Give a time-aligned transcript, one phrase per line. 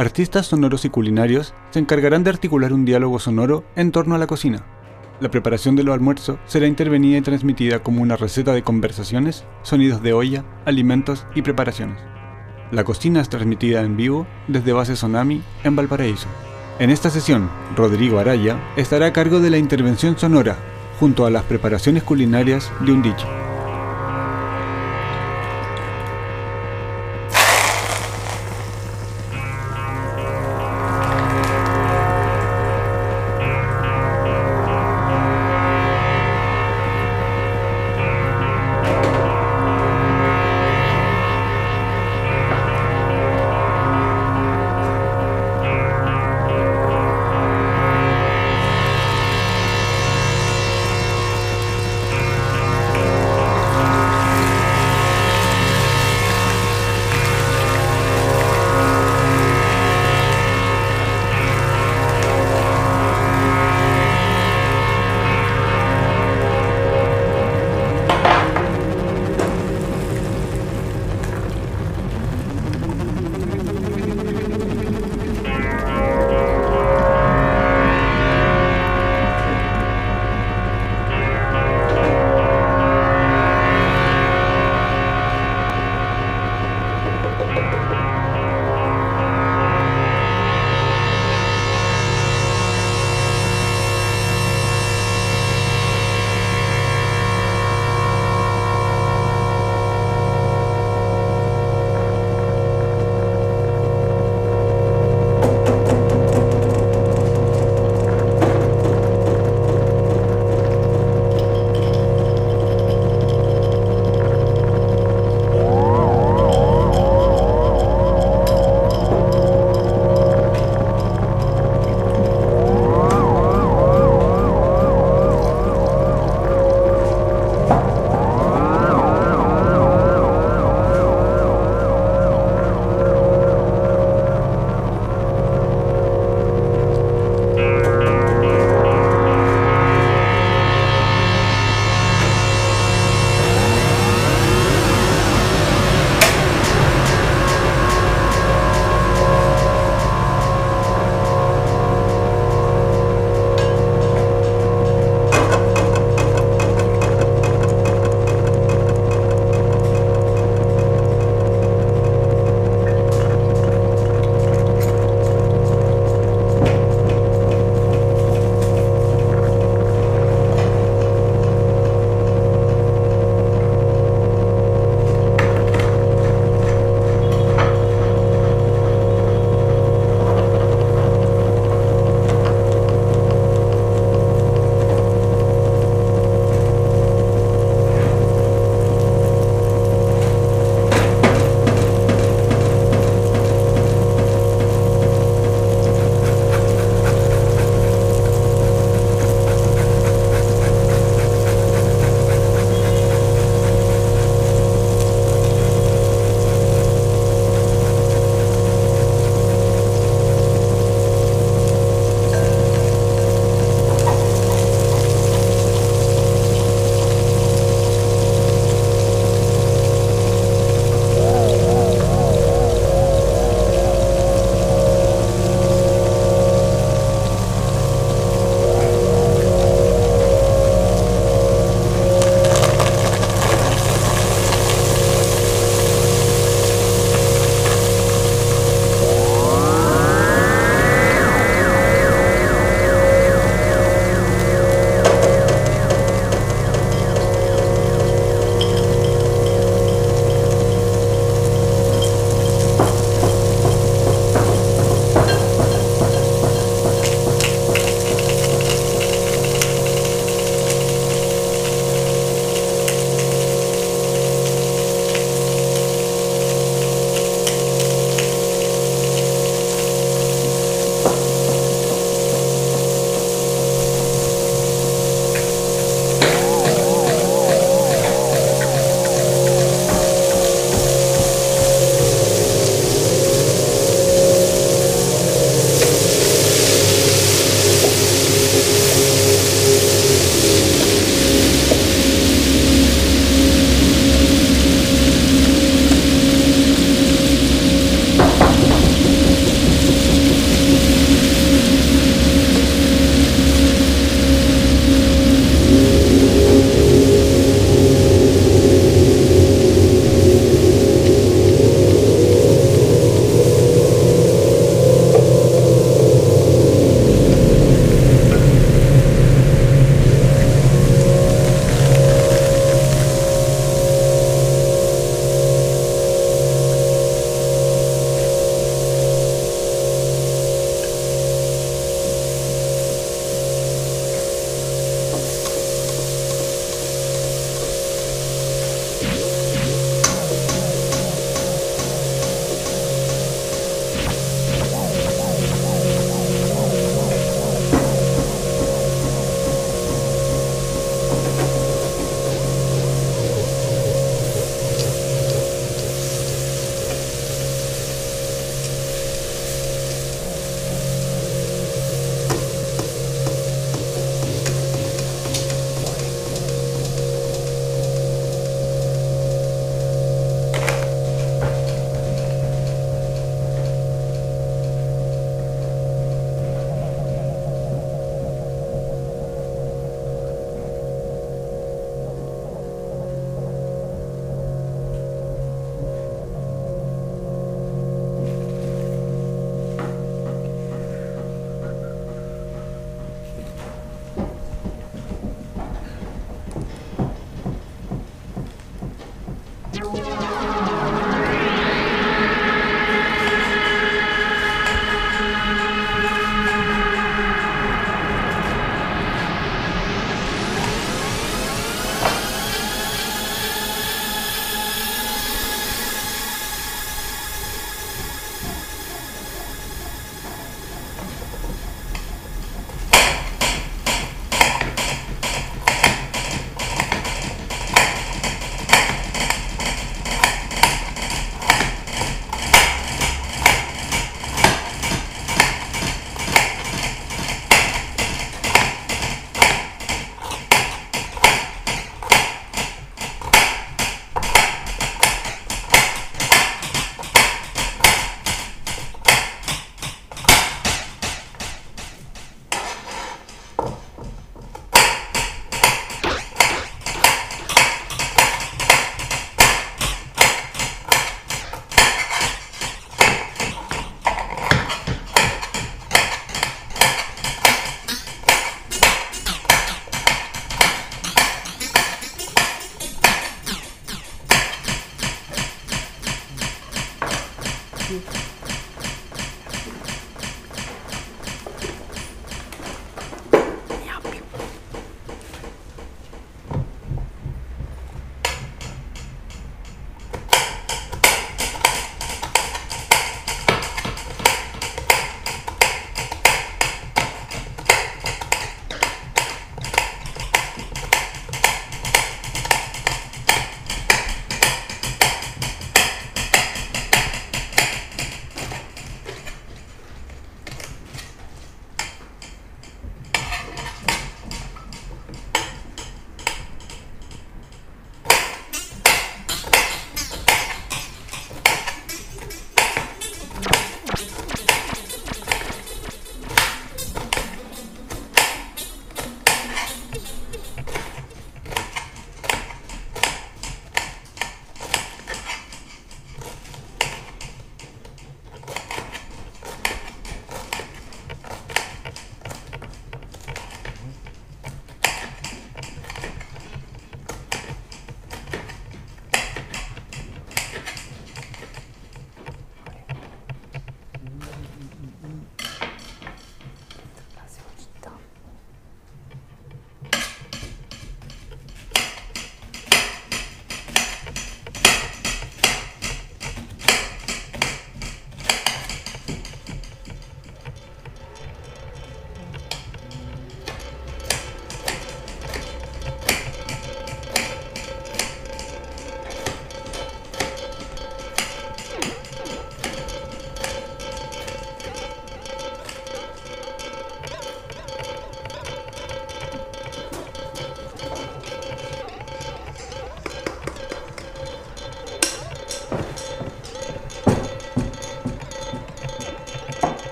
[0.00, 4.26] artistas sonoros y culinarios se encargarán de articular un diálogo sonoro en torno a la
[4.26, 4.64] cocina.
[5.20, 10.02] La preparación de lo almuerzo será intervenida y transmitida como una receta de conversaciones, sonidos
[10.02, 11.98] de olla, alimentos y preparaciones.
[12.70, 16.28] La cocina es transmitida en vivo desde Base Sonami en Valparaíso.
[16.78, 20.56] En esta sesión, Rodrigo Araya estará a cargo de la intervención sonora,
[20.98, 23.26] junto a las preparaciones culinarias de un dicho.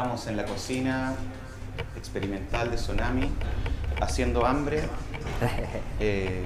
[0.00, 1.12] Estamos en la cocina
[1.94, 3.28] experimental de Tsunami,
[4.00, 4.82] haciendo hambre.
[6.00, 6.42] Eh,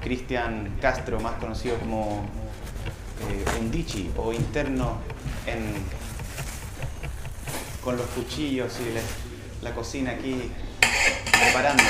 [0.00, 2.24] Cristian Castro, más conocido como
[3.28, 4.96] eh, Undici o interno
[5.44, 5.74] en,
[7.84, 10.50] con los cuchillos y la, la cocina aquí
[11.30, 11.82] preparando.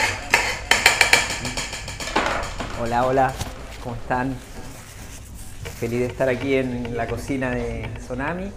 [2.82, 3.32] Hola, hola,
[3.85, 4.35] ¿cómo están?
[5.78, 8.50] Feliz de estar aquí en la cocina de Tsunami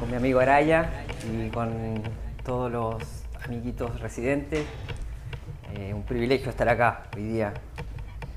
[0.00, 2.02] con mi amigo Araya y con
[2.44, 3.02] todos los
[3.44, 4.64] amiguitos residentes.
[5.74, 7.52] Eh, un privilegio estar acá hoy día,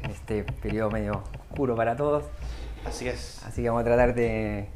[0.03, 2.25] en este periodo medio oscuro para todos.
[2.85, 3.43] Así es.
[3.45, 4.67] Así que vamos a tratar de,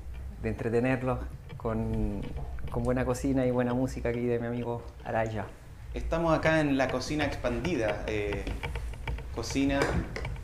[0.41, 1.19] de entretenerlos
[1.57, 2.21] con,
[2.69, 5.45] con buena cocina y buena música aquí de mi amigo Araya.
[5.93, 8.43] Estamos acá en la cocina expandida, eh,
[9.35, 9.79] cocina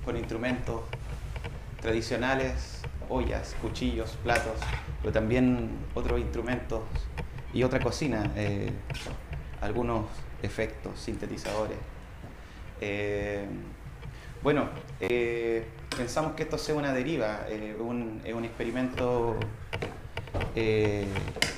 [0.06, 0.82] con instrumentos
[1.82, 4.60] tradicionales, ollas, cuchillos, platos,
[5.02, 6.82] pero también otros instrumentos
[7.53, 8.72] y otra cocina, eh,
[9.62, 10.06] algunos
[10.41, 11.77] efectos, sintetizadores.
[12.82, 13.46] Eh,
[14.41, 15.65] bueno, eh,
[15.96, 17.46] pensamos que esto sea una deriva,
[17.79, 19.36] un, un experimento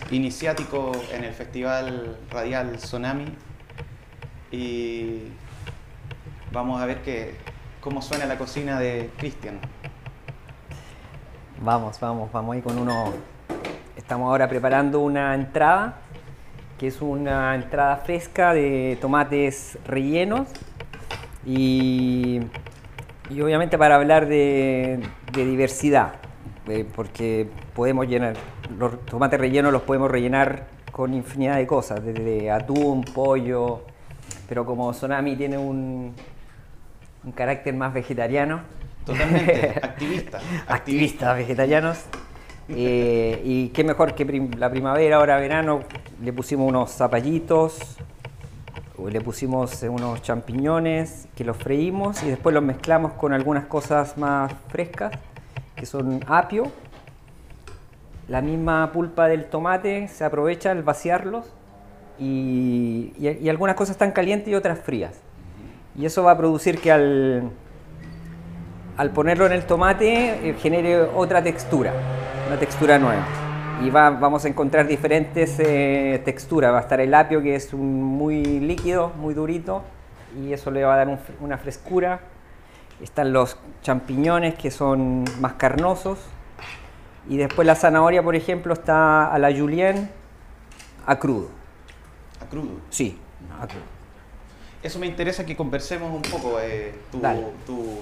[0.10, 3.26] iniciático en el Festival Radial Tsunami
[4.52, 5.24] y
[6.52, 7.36] vamos a ver que,
[7.80, 9.60] cómo suena la cocina de Cristian.
[11.64, 13.14] Vamos, vamos, vamos ahí con uno.
[14.12, 16.00] Estamos ahora preparando una entrada,
[16.78, 20.50] que es una entrada fresca de tomates rellenos.
[21.46, 22.42] Y,
[23.30, 25.00] y obviamente para hablar de,
[25.32, 26.16] de diversidad,
[26.68, 28.34] eh, porque podemos llenar,
[28.78, 33.84] los tomates rellenos los podemos rellenar con infinidad de cosas, desde atún, pollo,
[34.50, 36.14] pero como Tsunami tiene un,
[37.24, 38.60] un carácter más vegetariano,
[39.06, 40.42] Totalmente, activista.
[40.68, 42.08] activistas vegetarianos.
[42.74, 44.26] Eh, y qué mejor que
[44.58, 45.82] la primavera, ahora verano,
[46.22, 47.78] le pusimos unos zapallitos,
[49.10, 54.54] le pusimos unos champiñones que los freímos y después los mezclamos con algunas cosas más
[54.70, 55.12] frescas,
[55.76, 56.72] que son apio.
[58.28, 61.46] La misma pulpa del tomate se aprovecha al vaciarlos
[62.20, 65.20] y, y- y algunas cosas están calientes y otras frías.
[65.98, 67.50] Y eso va a producir que al,
[68.96, 71.92] al ponerlo en el tomate eh, genere otra textura,
[72.52, 73.24] una textura nueva.
[73.82, 76.74] Y va- vamos a encontrar diferentes eh, texturas.
[76.74, 79.84] Va a estar el apio que es un muy líquido, muy durito,
[80.38, 82.20] y eso le va a dar un una frescura.
[83.02, 86.20] Están los champiñones que son más carnosos.
[87.30, 90.10] Y después la zanahoria, por ejemplo, está a la julienne
[91.06, 91.48] a crudo.
[92.42, 92.72] A crudo.
[92.90, 93.18] Sí,
[93.62, 93.84] a crudo.
[94.84, 97.22] Eso me interesa que conversemos un poco, eh, tu,
[97.66, 98.00] tu,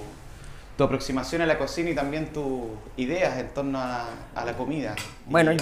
[0.80, 2.62] tu aproximación a la cocina y también tus
[2.96, 4.94] ideas en torno a, a la comida
[5.28, 5.58] y al,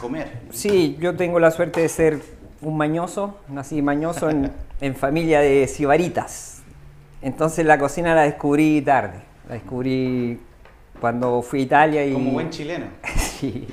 [0.00, 0.32] comer.
[0.50, 2.20] Sí, yo tengo la suerte de ser
[2.62, 4.50] un mañoso, nací mañoso en,
[4.80, 6.62] en familia de sibaritas.
[7.20, 10.40] Entonces la cocina la descubrí tarde, la descubrí
[10.98, 12.14] cuando fui a Italia y...
[12.14, 12.86] Como buen chileno.
[13.18, 13.66] Sí.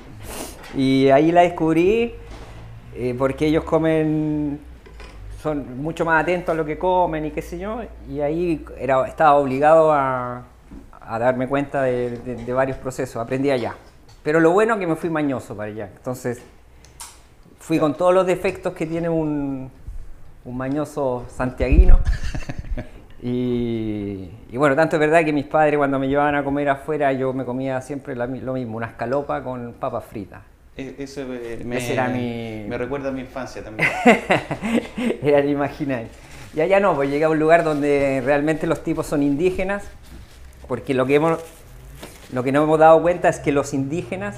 [0.75, 2.13] Y ahí la descubrí
[2.93, 4.59] eh, porque ellos comen,
[5.41, 9.07] son mucho más atentos a lo que comen y qué sé yo, y ahí era,
[9.07, 10.48] estaba obligado a,
[11.01, 13.75] a darme cuenta de, de- de varios procesos, aprendí allá.
[14.23, 16.41] Pero lo bueno es que me fui mañoso para allá, entonces
[17.59, 19.71] fui con todos los defectos que tiene un,
[20.45, 21.99] un mañoso santiaguino.
[23.21, 27.11] Y, y bueno, tanto es verdad que mis padres cuando me llevaban a comer afuera
[27.11, 30.41] yo me comía siempre la lo mismo, una escalopa con papas fritas.
[30.77, 33.89] E- Eso eh, me, Ese era mi- me recuerda a mi infancia también.
[35.21, 36.07] Era el imaginario.
[36.55, 39.83] Y allá no, pues llegué a un lugar donde realmente los tipos son indígenas,
[40.69, 41.39] porque lo que, hemos,
[42.31, 44.37] lo que no hemos dado cuenta es que los indígenas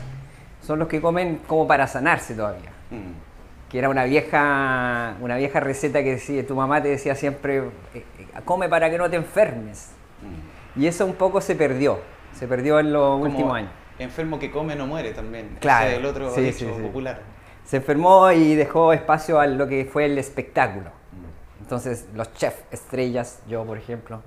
[0.65, 2.69] son los que comen como para sanarse todavía.
[2.89, 3.69] Mm.
[3.69, 7.63] Que era una vieja, una vieja receta que decía, tu mamá te decía siempre, eh,
[7.93, 8.03] eh,
[8.45, 9.91] come para que no te enfermes.
[10.21, 10.79] Mm.
[10.79, 11.99] Y eso un poco se perdió,
[12.33, 13.71] se perdió en los Como últimos años.
[13.99, 15.57] Enfermo que come no muere también.
[15.59, 16.81] Claro, Ese es el otro sí, dicho sí, sí.
[16.81, 17.21] popular.
[17.65, 20.91] Se enfermó y dejó espacio a lo que fue el espectáculo.
[20.91, 21.63] Mm.
[21.63, 24.21] Entonces, los chefs estrellas, yo por ejemplo,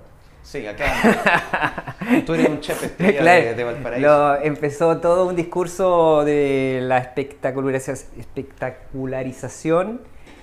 [0.45, 1.95] Sí, acá.
[2.25, 4.07] Tú eres un chef estrella Claro, de, de Valparaíso.
[4.07, 10.01] lo- empezó todo un discurso de la espectaculariza- espectacularización,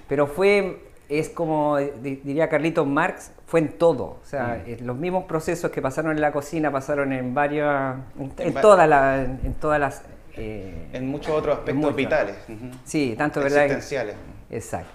[0.09, 4.05] pero fue, es como di- diría Carlitos Marx, fue en todo.
[4.05, 4.71] O sea, Mm.
[4.71, 8.57] eh, los mismos procesos que pasaron en la cocina pasaron en varias, en, En en
[8.57, 10.03] va- todas las, en todas las.
[10.37, 12.37] eh, En muchos otros aspectos vitales.
[12.85, 13.65] sí, tanto verdad.
[13.67, 14.17] Existenciales.
[14.51, 14.91] Exacto.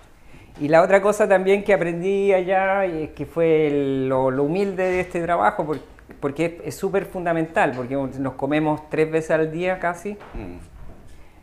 [0.59, 4.83] Y la otra cosa también que aprendí allá, y que fue el- lo, lo humilde
[4.83, 5.79] de este trabajo, por-
[6.19, 10.57] porque es súper fundamental, porque nos comemos tres veces al día casi, Mm.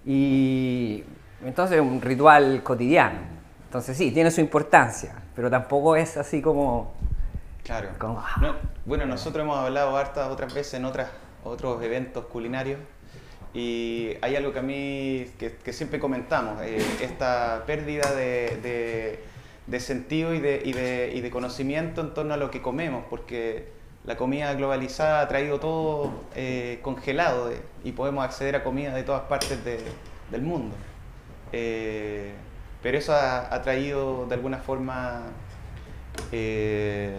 [0.06, 1.04] y
[1.44, 3.18] entonces es un ritual cotidiano.
[3.66, 6.92] Entonces sí, tiene su importancia, pero tampoco es así como...
[7.62, 7.88] Claro.
[7.98, 11.08] Como- No, bueno, nosotros hemos hablado hartas otras veces en otras,
[11.44, 12.78] otros eventos culinarios
[13.54, 19.24] y hay algo que a mí, que, que siempre comentamos, eh, esta pérdida de, de-
[19.66, 23.04] de sentido y de, y, de, y de conocimiento en torno a lo que comemos,
[23.08, 23.68] porque
[24.04, 29.04] la comida globalizada ha traído todo eh, congelado eh, y podemos acceder a comida de
[29.04, 29.80] todas partes de-
[30.30, 30.74] del mundo.
[31.52, 32.32] Eh,
[32.82, 35.22] pero eso ha, ha traído de alguna forma
[36.32, 37.16] eh,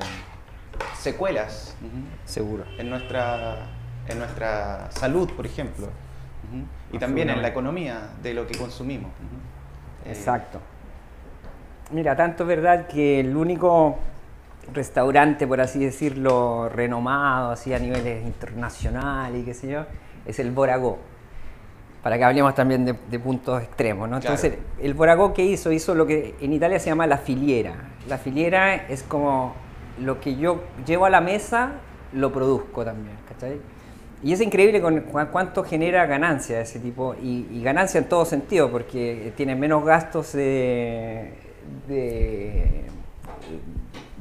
[1.00, 1.76] secuelas
[2.26, 2.65] Seguro.
[2.78, 3.69] en, nuestra,
[4.08, 5.88] en nuestra salud, por ejemplo,
[6.91, 9.11] y también en la economía de lo que consumimos.
[10.05, 10.59] Eh, Exacto.
[11.91, 13.97] Mira, tanto es verdad que el único
[14.73, 19.85] restaurante, por así decirlo, renomado, así a niveles internacionales y qué sé yo,
[20.25, 20.97] es el Boragó.
[22.01, 24.19] Para que hablemos también de, de puntos extremos, ¿no?
[24.19, 24.35] Claro.
[24.35, 27.75] Entonces, el Boragó que hizo, hizo lo que en Italia se llama la filiera.
[28.07, 29.55] La filiera es como
[29.99, 31.73] lo que yo llevo a la mesa,
[32.13, 33.59] lo produzco también, ¿cachai?
[34.23, 38.25] Y es increíble con cu- cuánto genera ganancia ese tipo, y, y ganancia en todo
[38.25, 41.34] sentido, porque tiene menos gastos de,
[41.88, 42.86] de,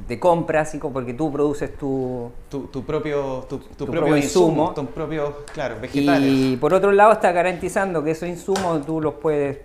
[0.07, 4.73] de compras, porque tú produces tu, Tu, tu propio, tu, propio insumo.
[4.75, 6.29] tus propios, claro, vegetales.
[6.29, 9.59] Y por otro lado está garantizando que esos insumos tú los puedes,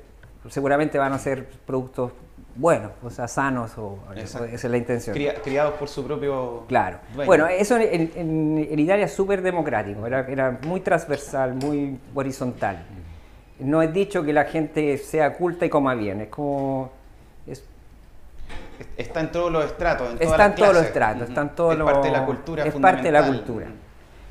[0.49, 2.13] seguramente van a ser productos
[2.57, 5.15] buenos, o sea, sanos, o, esa es la intención.
[5.15, 6.99] Cria- criados por su propio Claro.
[7.15, 7.27] dueño.
[7.27, 12.85] Bueno, eso en, en- en Italia es súper democrático, era, era muy transversal, muy horizontal.
[13.61, 16.91] No es dicho que la gente sea culta y coma bien, es como...
[17.47, 17.63] es-
[18.97, 21.29] Está en todos los estratos, en todas está en todos los estratos, Ujú.
[21.31, 21.91] está en todos Es los...
[21.93, 23.67] parte de la cultura Es parte de la cultura.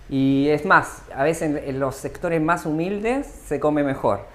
[0.09, 4.25] Y es más, a veces en, en los sectores más humildes se come mejor.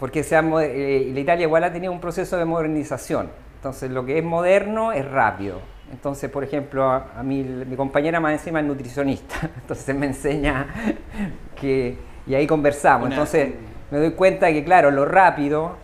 [0.00, 3.28] Porque se ha mo- eh, la Italia igual ha tenido un proceso de modernización.
[3.56, 5.60] Entonces lo que es moderno es rápido.
[5.92, 9.36] Entonces, por ejemplo, a, a mí, mi compañera más encima es nutricionista.
[9.60, 10.66] Entonces me enseña
[11.60, 11.96] que...
[12.26, 13.06] Y ahí conversamos.
[13.06, 13.50] Una- Entonces
[13.90, 15.76] me doy cuenta que, claro, lo rápido,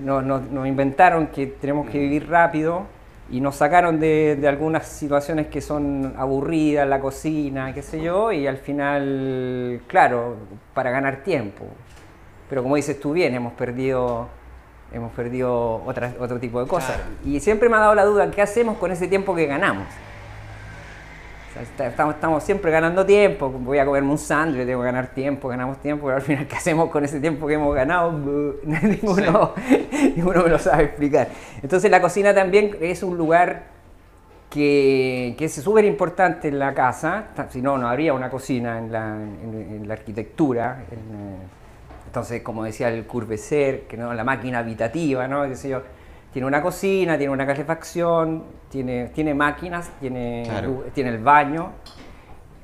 [0.00, 2.82] nos, nos- nos inventaron que tenemos que vivir rápido
[3.30, 8.32] y nos sacaron de, de algunas situaciones que son aburridas, la cocina, qué sé yo,
[8.32, 10.36] y al final, claro,
[10.72, 11.66] para ganar tiempo.
[12.48, 14.28] Pero como dices tú bien, hemos perdido,
[14.92, 16.96] hemos perdido otras- otro tipo de cosas.
[16.96, 17.10] Claro.
[17.24, 19.86] Y siempre me ha dado la duda, ¿qué hacemos con ese tiempo que ganamos?
[21.50, 25.08] O sea, estamos, estamos siempre ganando tiempo, voy a comerme un sándwich, tengo que ganar
[25.08, 28.12] tiempo, ganamos tiempo, pero al final, ¿qué hacemos con ese tiempo que hemos ganado?
[28.64, 29.54] ninguno,
[30.14, 31.28] ninguno me lo sabe explicar.
[31.62, 33.64] Entonces la cocina también es un lugar
[34.50, 38.92] que, que es súper importante en la casa, si no, no habría una cocina en
[38.92, 40.84] la, en- en la arquitectura.
[40.90, 41.36] en, eh,
[42.18, 45.46] entonces, como decía el Curveser, que no la máquina habitativa, ¿no?
[45.48, 45.82] Qué sé yo,
[46.32, 50.84] tiene una cocina, tiene una calefacción, tiene, tiene máquinas, tiene, Claro.
[50.94, 51.70] tiene el baño.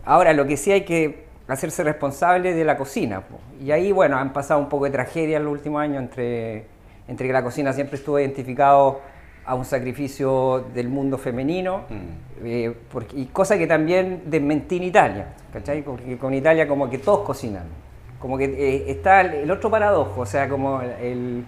[0.04, 3.20] Ahora, lo que sí hay que hacerse responsable de la cocina.
[3.20, 3.38] po.
[3.62, 6.66] Y ahí, bueno, han pasado un poco de tragedia en los últimos años entre,
[7.06, 9.00] entre que la cocina siempre estuvo identificado
[9.46, 12.46] a un sacrificio del mundo femenino, Mm.
[12.46, 15.82] eh, porque- y cosa que también desmentí en Italia, ¿cachai?
[15.82, 17.83] Porque con Italia como que todos cocinan.
[18.24, 21.44] Como que eh, está el, el otro paradojo, o sea, como el,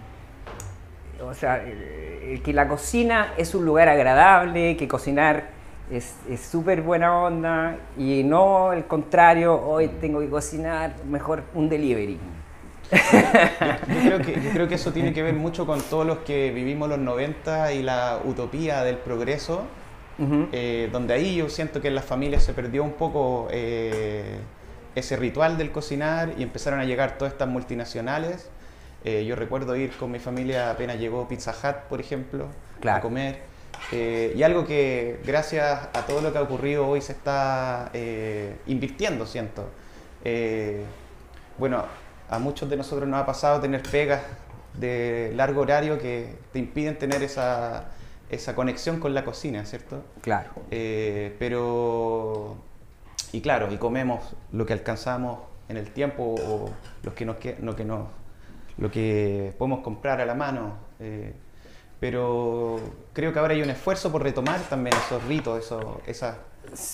[1.27, 5.45] o sea, eh, que la cocina es un lugar agradable, que cocinar
[5.89, 12.19] es súper buena onda y no el contrario, hoy tengo que cocinar, mejor un delivery.
[12.91, 16.51] Yo creo, que, yo creo que eso tiene que ver mucho con todos los que
[16.51, 19.63] vivimos los 90 y la utopía del progreso,
[20.19, 20.49] Ujú.
[20.51, 24.37] eh, donde ahí yo siento que en las familias se perdió un poco eh,
[24.97, 28.49] ese ritual del cocinar y empezaron a llegar todas estas multinacionales.
[29.05, 32.47] Eh, yo recuerdo ir con mi familia apenas llegó Pizza Hut, por ejemplo,
[32.81, 32.97] Claro.
[32.97, 33.39] a comer.
[33.91, 38.55] Eh, y algo que gracias a todo lo que ha ocurrido hoy se está eh,
[38.65, 39.69] invirtiendo, siento.
[40.23, 40.83] Eh,
[41.57, 41.85] bueno,
[42.29, 44.21] a muchos de nosotros nos ha pasado tener pegas
[44.73, 47.85] de largo horario que te impiden tener esa,
[48.29, 50.03] esa conexión con la cocina, ¿cierto?
[50.21, 50.49] Claro.
[50.71, 52.57] Eh, pero,
[53.33, 56.69] y claro, y comemos lo que alcanzamos en el tiempo o
[57.03, 58.07] los que nos, lo, que nos,
[58.77, 60.73] lo que podemos comprar a la mano.
[60.99, 61.33] eh,
[61.99, 62.79] pero
[63.13, 66.37] creo que ahora hay un esfuerzo por retomar también esos ritos, eso, esa,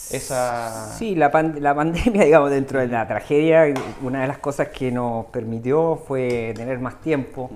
[0.09, 0.87] esa...
[0.97, 3.65] Sí, la, pan- la pandemia, digamos, dentro de la tragedia,
[4.01, 7.51] una de las cosas que nos permitió fue tener más tiempo.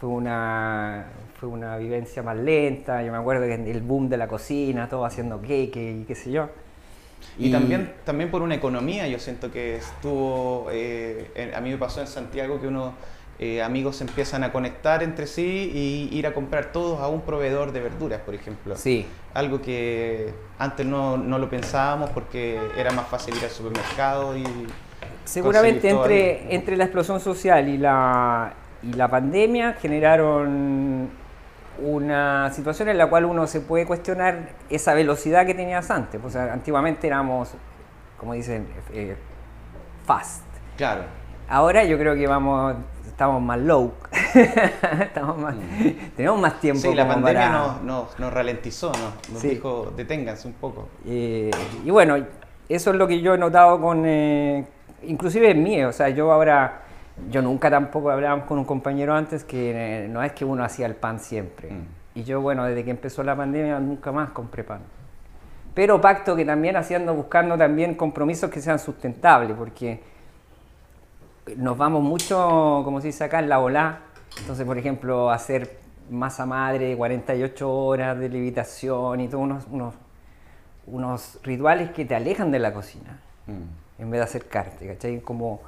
[0.00, 1.04] Fue una,
[1.38, 3.02] fue una vivencia más lenta.
[3.02, 6.32] Yo me acuerdo que el boom de la cocina, todo haciendo queque y qué sé
[6.32, 6.48] yo.
[7.38, 12.00] Y, también, también por una economía, yo siento que estuvo, eh, a mí me pasó
[12.00, 12.92] en Santiago que unos
[13.42, 17.72] eh, amigos empiezan a conectar entre sí y ir a comprar todos a un proveedor
[17.72, 18.76] de verduras, por ejemplo.
[18.76, 19.06] Sí.
[19.32, 24.44] Algo que antes no, no lo pensábamos porque era más fácil ir al supermercado y...
[25.24, 28.52] Seguramente entre, entre la explosión social y la,
[28.82, 31.08] y la pandemia generaron
[31.82, 36.20] una situación en la cual uno se puede cuestionar esa velocidad que tenías antes.
[36.24, 37.50] O sea, antiguamente éramos,
[38.18, 39.16] como dicen, eh,
[40.06, 40.42] fast.
[40.76, 41.02] Claro.
[41.48, 43.92] Ahora yo creo que vamos, estamos más low.
[45.00, 46.16] estamos más, mm.
[46.16, 46.80] Tenemos más tiempo.
[46.80, 47.50] Sí, la pandemia
[47.82, 48.92] nos, nos, ralentizó,
[49.32, 50.88] nos, dijo, deténganse un poco.
[51.06, 51.50] Eh,
[51.84, 52.16] y bueno,
[52.68, 54.64] eso es lo que yo he notado con, eh,
[55.02, 56.79] inclusive en mí, o sea, yo ahora
[57.30, 60.86] yo nunca tampoco hablábamos con un compañero antes que eh, no es que uno hacía
[60.86, 61.70] el pan siempre.
[61.70, 61.86] Mm.
[62.14, 64.80] Y yo, bueno, desde que empezó la pandemia nunca más compré pan.
[65.74, 70.00] Pero pacto que también haciendo, buscando también compromisos que sean sustentables, porque
[71.56, 74.00] nos vamos mucho, como se dice acá, en la ola.
[74.40, 75.78] Entonces, por ejemplo, hacer
[76.10, 79.94] masa madre, 48 horas de levitación y todos unos, unos,
[80.86, 84.02] unos, rituales que te alejan de la cocina, mm.
[84.02, 85.20] en vez de acercarte, ¿cachai?
[85.20, 85.60] Como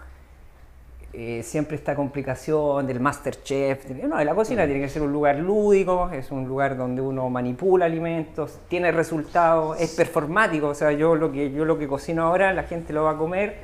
[1.15, 3.91] eh, siempre esta complicación del master chef.
[3.91, 7.85] No, la cocina tiene que ser un lugar lúdico, es un lugar donde uno manipula
[7.85, 10.69] alimentos, tiene resultados, es performático.
[10.69, 13.17] O sea, yo lo que yo lo que cocino ahora, la gente lo va a
[13.19, 13.57] comer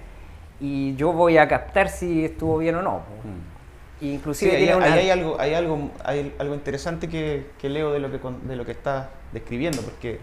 [0.61, 2.99] y yo voy a captar si estuvo bien o no.
[2.99, 4.05] Mm.
[4.05, 8.21] Inclusive hay, hay, algo, hay algo, hay algo interesante que, que leo de lo que
[8.47, 10.21] de lo que estás describiendo, porque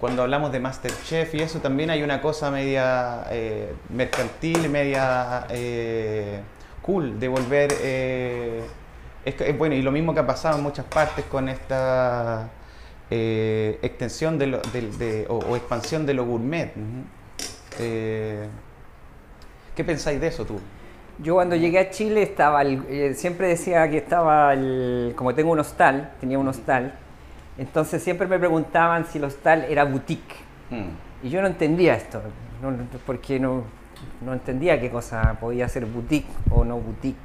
[0.00, 6.40] cuando hablamos de Masterchef y eso también hay una cosa media eh, mercantil, media eh,
[6.80, 7.70] cool de volver...
[7.82, 8.62] Eh,
[9.58, 12.48] bueno, y lo mismo que ha pasado en muchas partes con esta
[13.10, 14.46] extensión de,
[14.98, 16.72] de, o, expansión de lo gourmet.
[17.76, 18.48] ¿Qué
[19.84, 20.58] pensáis de eso tú?
[21.18, 22.62] Yo cuando llegué a Chile estaba,
[23.12, 26.94] siempre decía que estaba, el, como tengo un hostal, tenía un hostal,
[27.58, 30.36] entonces siempre me preguntaban si el hostal era boutique.
[30.70, 30.90] Hmm.
[31.22, 32.22] Y yo no entendía esto,
[33.04, 33.64] porque no,
[34.24, 37.18] no entendía qué cosa podía ser boutique o no boutique.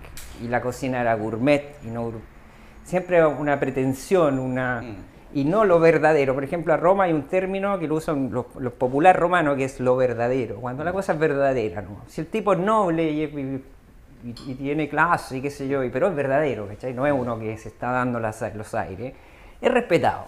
[0.43, 2.11] Y la cocina era gourmet y no
[2.83, 4.95] siempre una pretensión, una hmm.
[5.33, 6.33] y no lo verdadero.
[6.33, 9.79] Por ejemplo, a Roma hay un término que lo usan los, populares romanos que es
[9.79, 10.57] lo verdadero.
[10.57, 12.01] Cuando la cosa es verdadera, ¿no?
[12.07, 13.63] Si el tipo es noble y,
[14.55, 16.93] tiene clase y qué sé yo, pero es verdadero, ¿cachai?
[16.93, 19.13] No es uno que se está dando los aires
[19.65, 20.25] es respetado.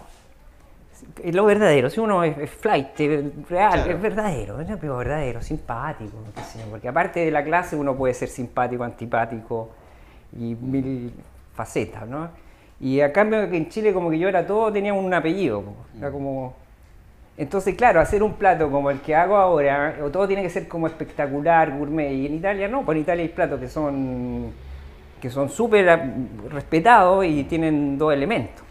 [1.22, 2.88] Es lo verdadero, si uno es, flight,
[3.48, 6.16] real, es verdadero, es verdadero, simpático,
[6.70, 9.70] porque aparte de la clase uno puede ser simpático, antipático
[10.32, 11.12] y mil
[11.54, 12.28] facetas, ¿no?
[12.80, 15.62] Y a cambio en Chile como que yo era todo, tenía un apellido,
[15.96, 16.54] era como...
[17.36, 20.66] Entonces, claro, hacer un plato como el que hago ahora, o todo tiene que ser
[20.66, 24.52] como espectacular, gourmet, y en Italia no, pues en Italia hay platos que son
[25.20, 26.00] que son súper
[26.48, 28.67] respetados y tienen dos elementos.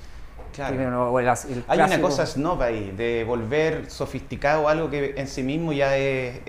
[1.67, 6.41] Hay una cosa snob ahí, de volver sofisticado algo que en sí mismo ya es,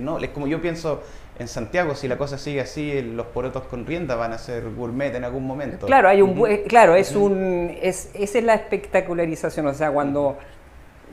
[0.00, 1.02] no, es como yo pienso
[1.38, 5.14] en Santiago, si la cosa sigue así, los porotos con rienda van a ser gourmet
[5.14, 5.86] en algún momento.
[5.86, 6.34] Claro, hay un,
[6.68, 10.38] claro, es un, es, esa es la espectacularización, o sea, cuando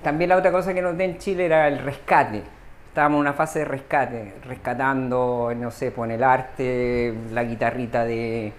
[0.04, 2.44] también la otra cosa que noté en Chile era el rescate.
[2.90, 8.52] Estábamos en una fase de rescate, rescatando, no sé, con el arte, la guitarrita de,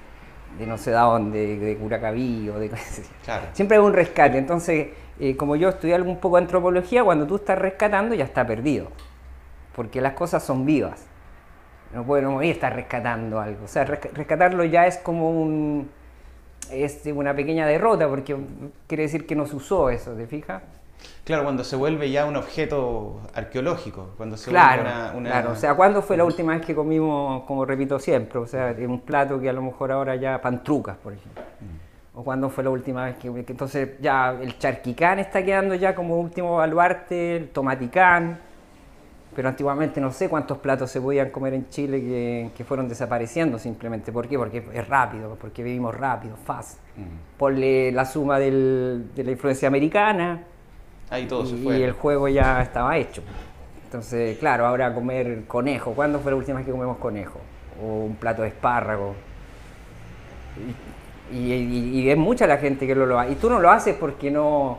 [0.59, 2.71] de no sé de dónde, de Curacaví o de...
[3.53, 4.39] Siempre hay un rescate.
[4.39, 8.47] Entonces, eh, como yo estudié un poco de antropología, cuando tú estás rescatando ya está
[8.47, 8.89] perdido.
[9.75, 11.07] Porque las cosas son vivas.
[11.95, 13.65] No puede no estar rescatando algo.
[13.65, 15.91] O sea, rescatarlo ya es como un...
[16.71, 18.37] Es una pequeña derrota porque
[18.87, 20.63] quiere decir que no se usó eso, ¿te fijas?
[21.25, 25.55] Claro, cuando se vuelve ya un objeto arqueológico, cuando se claro, vuelve una, Claro, o
[25.55, 29.41] sea, ¿cuándo fue la última vez que comimos, como repito siempre, o sea, un plato
[29.41, 31.43] que a lo mejor ahora ya pantrucas, por ejemplo?
[31.61, 32.19] Mm.
[32.19, 36.19] ¿O cuándo fue la última vez que, Entonces ya el charquicán está quedando ya como
[36.19, 38.41] último baluarte, el tomaticán,
[39.37, 44.11] pero antiguamente no sé cuántos platos se podían comer en Chile que, fueron desapareciendo simplemente.
[44.11, 44.37] ¿Por qué?
[44.37, 46.81] Porque es rápido, porque vivimos rápido, fast.
[46.97, 47.39] Mm.
[47.39, 50.47] Ponle la suma de la influencia americana,
[51.11, 51.79] Ahí todo y, se fue.
[51.79, 53.23] Y el juego ya estaba hecho.
[53.85, 55.93] Entonces, claro, ahora comer conejo.
[55.93, 57.41] ¿Cuándo fue la última vez que comemos conejo?
[57.83, 59.17] O un plato de espárrago.
[61.33, 63.33] Y, es mucha la gente que lo, hace.
[63.33, 64.79] Y tú no lo haces porque no.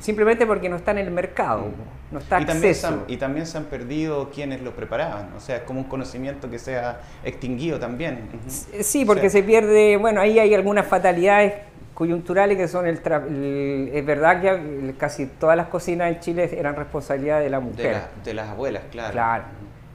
[0.00, 1.66] Simplemente porque no está en el mercado.
[2.10, 5.32] No está y también, se han, y también se han perdido quienes lo preparaban.
[5.36, 8.28] O sea, es como un conocimiento que se ha extinguido también.
[8.48, 9.96] Sí, porque se pierde.
[9.96, 11.54] Bueno, ahí hay algunas fatalidades
[11.94, 16.50] coyunturales que son el, tra- el- es verdad que casi todas las cocinas en Chile
[16.58, 17.92] eran responsabilidad de la De, mujer.
[17.92, 19.12] la- de las abuelas, claro.
[19.12, 19.44] Claro.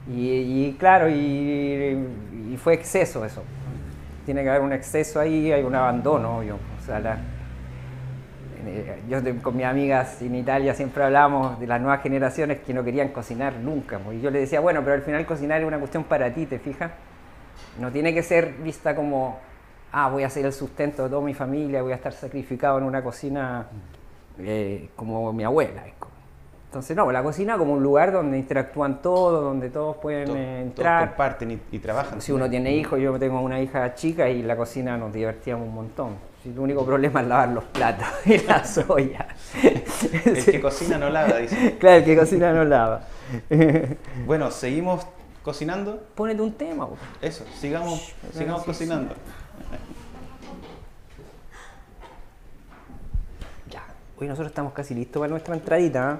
[0.08, 0.30] Y,
[0.66, 1.14] y claro, y,
[2.52, 3.42] y fue exceso eso.
[4.24, 6.56] Tiene que haber un exceso ahí, hay un abandono, obvio.
[6.80, 7.18] O sea, la-
[8.66, 12.74] eh, yo de- con mis amigas en Italia siempre hablábamos de las nuevas generaciones que
[12.74, 13.98] no querían cocinar nunca.
[13.98, 16.46] pues, Y yo les decía, bueno, pero al final cocinar es una cuestión para ti,
[16.46, 16.90] ¿te fijas?
[17.78, 19.38] No tiene que ser vista como,
[19.92, 22.84] ah, voy a hacer el sustento de toda mi familia, voy a estar sacrificado en
[22.84, 23.66] una cocina
[24.38, 25.82] eh, como mi abuela.
[26.66, 30.38] Entonces, no, la cocina como un lugar donde interactúan todos, donde todos pueden To- eh,
[30.56, 31.08] todos entrar.
[31.08, 32.20] comparten y, y trabajan.
[32.20, 35.74] Si uno tiene hijos, yo tengo una hija chica y la cocina nos divertíamos un
[35.74, 36.30] montón.
[36.44, 39.26] El único problema es lavar los platos y la soya.
[40.24, 41.76] El que cocina no lava, dice.
[41.78, 43.00] Claro, el que cocina no lava.
[44.26, 45.04] Bueno, seguimos
[45.42, 46.00] cocinando.
[46.14, 46.86] Pónete un tema.
[46.88, 46.96] po.
[47.20, 49.14] Eso, sigamos, sigamos sí, cocinando.
[54.20, 56.10] Hoy nosotros estamos casi listos para nuestra entradita.
[56.10, 56.18] ¿ah?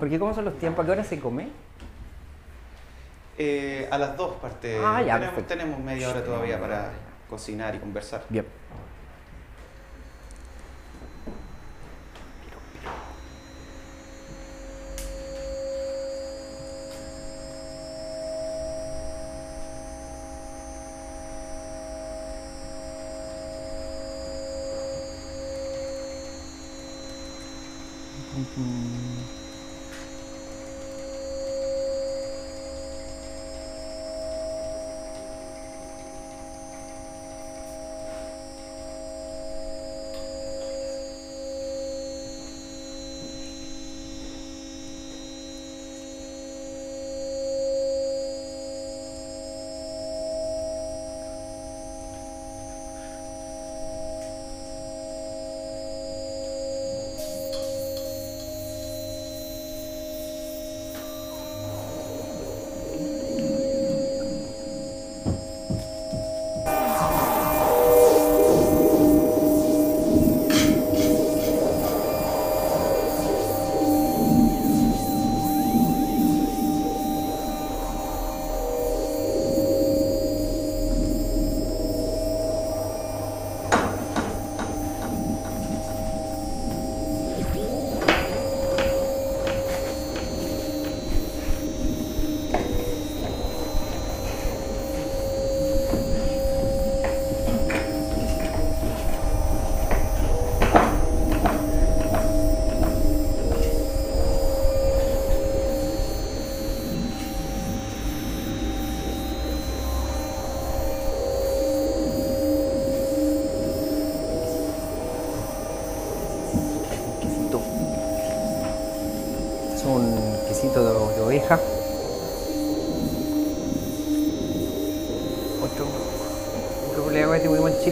[0.00, 0.82] Porque ¿cómo son los tiempos?
[0.82, 1.48] ¿A qué hora se come?
[3.38, 4.80] Eh, a las dos partes.
[4.84, 6.90] Ah, ya, tenemos, tenemos media hora todavía para
[7.30, 8.24] cocinar y conversar.
[8.28, 8.44] Bien.
[28.58, 28.97] Quesito.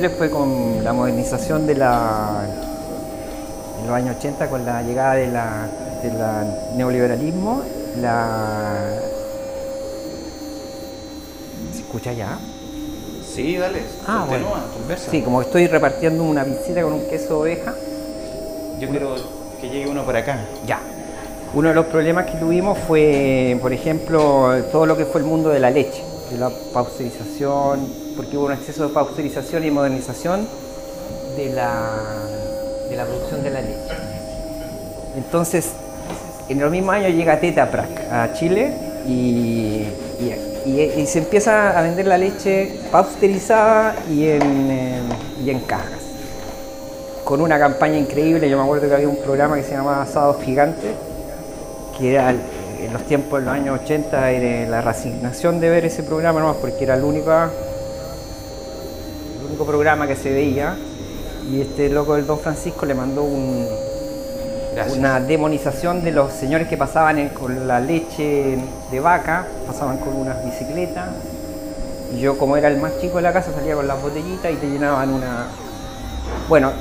[0.06, 2.44] Chile fue con la modernización de la
[3.80, 5.68] en los años 80 con la llegada de la,
[6.02, 6.44] de la
[6.76, 7.62] neoliberalismo,
[8.00, 9.00] la
[11.72, 12.38] ¿se escucha ya?
[13.24, 13.80] Sí, dale.
[14.06, 14.46] Ah, bueno.
[14.78, 15.10] conversa.
[15.10, 17.74] Sí, como estoy repartiendo una pizzita con un queso de oveja,
[18.78, 19.16] Yo quiero
[19.60, 20.38] que llegue uno por acá.
[20.66, 20.78] Ya.
[21.54, 25.48] Uno de los problemas que tuvimos fue, por ejemplo, todo lo que fue el mundo
[25.48, 30.46] de la leche, de la pasteurización, porque hubo un exceso de pasteurización y modernización
[31.36, 31.90] de la,
[32.88, 33.94] de la producción de la leche.
[35.16, 35.68] Entonces,
[36.48, 38.72] en los mismos años llega Tetra Pak a Chile
[39.06, 39.84] y,
[40.66, 45.00] y- se empieza a vender la leche pasteurizada y en, eh,
[45.44, 46.00] y en cajas
[47.24, 48.48] con una campaña increíble.
[48.50, 50.92] Yo me acuerdo que había un programa que se llamaba Asados Gigantes,
[51.96, 56.02] que era en los tiempos de los años 80, era la resignación de ver ese
[56.02, 57.32] programa nomás, porque era el único,
[59.64, 60.76] programa que se veía.
[61.50, 63.66] Y este loco del Don Francisco le mandó un-
[64.98, 68.58] una demonización de los señores que pasaban en- con la leche
[68.90, 71.08] de vaca, pasaban con unas bicicletas.
[72.14, 74.56] Y yo, como era el más chico de la casa, salía con las botellitas y
[74.56, 75.46] te llenaban una.
[76.48, 76.72] Bueno,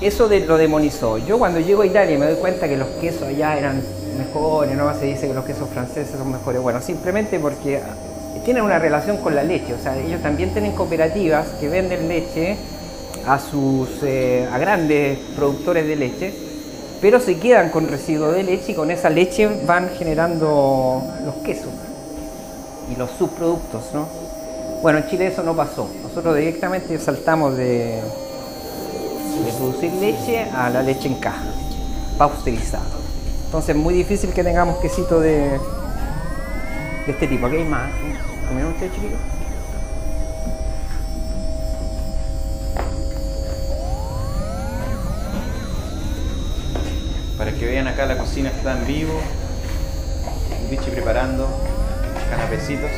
[0.00, 1.18] eso de, lo demonizó.
[1.18, 3.82] Yo cuando llego a Italia me doy cuenta que los quesos allá eran
[4.18, 6.60] mejores, no se dice que los quesos franceses son mejores.
[6.60, 7.80] Bueno, simplemente porque
[8.40, 9.74] tienen una relación con la leche.
[9.74, 12.56] O sea, ellos también tienen cooperativas que venden leche
[13.26, 16.34] a sus eh, a grandes productores de leche,
[17.00, 21.70] pero se quedan con residuos de leche y con esa leche van generando los quesos
[22.92, 24.06] y los subproductos, ¿no?
[24.82, 25.88] Bueno, en Chile eso no pasó.
[26.02, 28.00] Nosotros directamente saltamos de,
[29.58, 31.44] producir leche a la leche en caja,
[32.18, 32.84] pasteurizada.
[33.44, 35.50] Entonces es muy difícil que tengamos quesito de,
[37.06, 37.46] de este tipo.
[37.46, 37.90] Aquí hay más.
[38.52, 39.18] ¿Comieron ustedes, chiquillos?
[47.38, 49.18] Para que vean acá la cocina está en vivo.
[50.68, 51.48] Vichy preparando
[52.28, 52.90] canapecitos.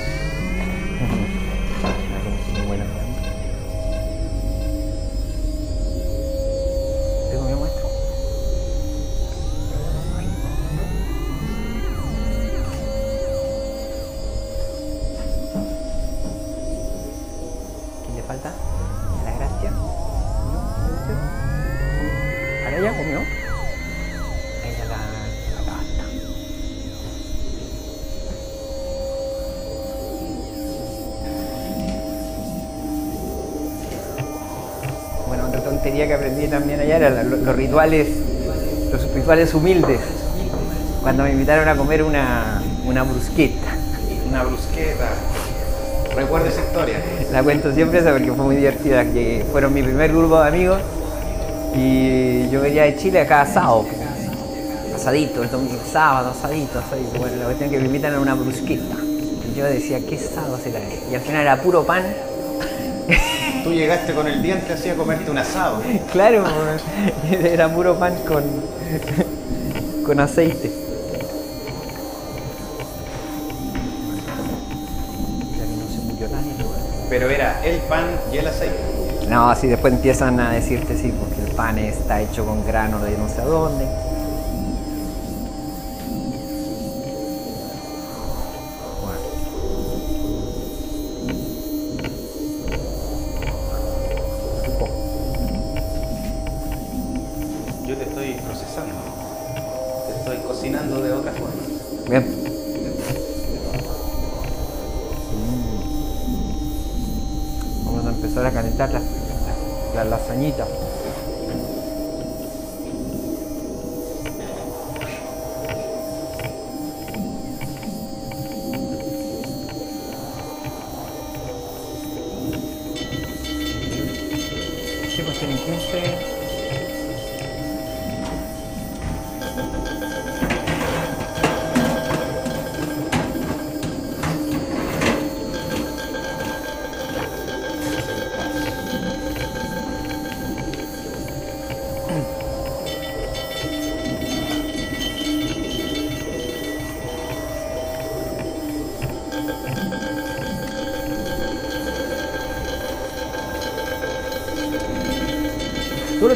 [36.45, 38.09] Que también allá era la- lo- los rituales,
[38.93, 40.01] los rituales humildes.
[41.03, 43.69] Cuando me invitaron a comer una, una brusqueta.
[44.29, 45.09] Una brusqueta.
[46.15, 47.03] Recuerda esa historia.
[47.33, 50.81] La cuento siempre esa porque fue muy divertida, que fueron mi primer grupo de amigos
[51.75, 53.85] y yo venía de Chile acá asado,
[54.95, 57.19] asadito, el domingo, sábado, asadito, asadito.
[57.19, 58.95] Bueno, la cuestión es que me invitan a una brusqueta.
[59.51, 60.79] Y yo decía, ¿qué asado será?
[60.79, 61.11] este?
[61.11, 62.05] Y al final era puro pan.
[63.65, 65.81] Tú llegaste con el diente así a comerte un asado.
[66.13, 66.45] Claro,
[67.33, 68.45] era puro pan con,
[70.05, 70.71] con aceite.
[76.31, 76.39] ¿no?
[77.09, 78.79] Pero era el pan y el aceite.
[79.31, 83.17] No, así después empiezan a decirte sí, porque el pan está hecho con grano de
[83.17, 83.87] no sé a dónde.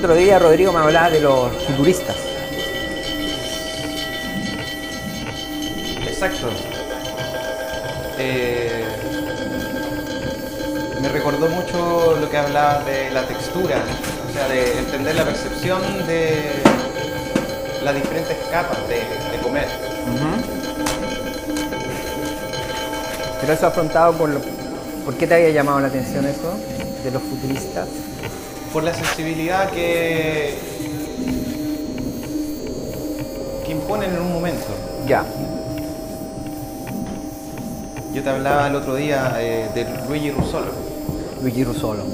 [0.08, 2.16] Otro día, Rodrigo, me hablabas de los futuristas.
[6.06, 6.48] Exacto.
[8.18, 8.86] Eh,
[11.02, 13.82] me recordó mucho lo que hablaba de la textura,
[14.26, 16.52] o sea, de entender la percepción de
[17.84, 19.00] las diferentes capas de,
[19.30, 19.68] de comer.
[23.42, 24.40] Pero eso afrontado por lo...
[25.04, 26.54] ¿Por qué te había llamado la atención eso
[27.04, 27.88] de los futuristas?
[28.78, 30.54] Por la sensibilidad que,
[33.66, 34.68] que imponen en un momento.
[35.04, 35.24] Ya.
[38.14, 40.70] Yo te hablaba el otro día eh, de Luigi Russolo.
[41.42, 42.04] Luigi Russolo.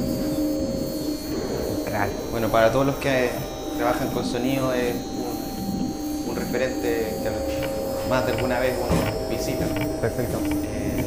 [1.85, 2.12] Claro.
[2.31, 3.29] Bueno, para todos los que
[3.77, 9.67] trabajan con sonido es un, un referente que más de alguna vez uno visita.
[10.01, 10.39] Perfecto.
[10.73, 11.05] Eh,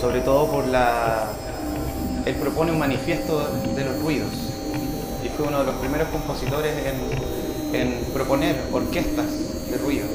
[0.00, 1.26] sobre todo por la...
[2.28, 4.28] Él propone un manifiesto de los ruidos
[5.24, 6.74] y fue uno de los primeros compositores
[7.72, 9.24] en, proponer orquestas
[9.70, 10.10] de ruidos.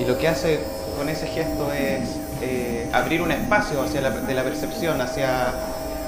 [0.00, 0.58] Y lo que hace
[0.98, 2.08] con ese gesto es
[2.40, 5.54] eh, abrir un espacio hacia la, de la percepción, hacia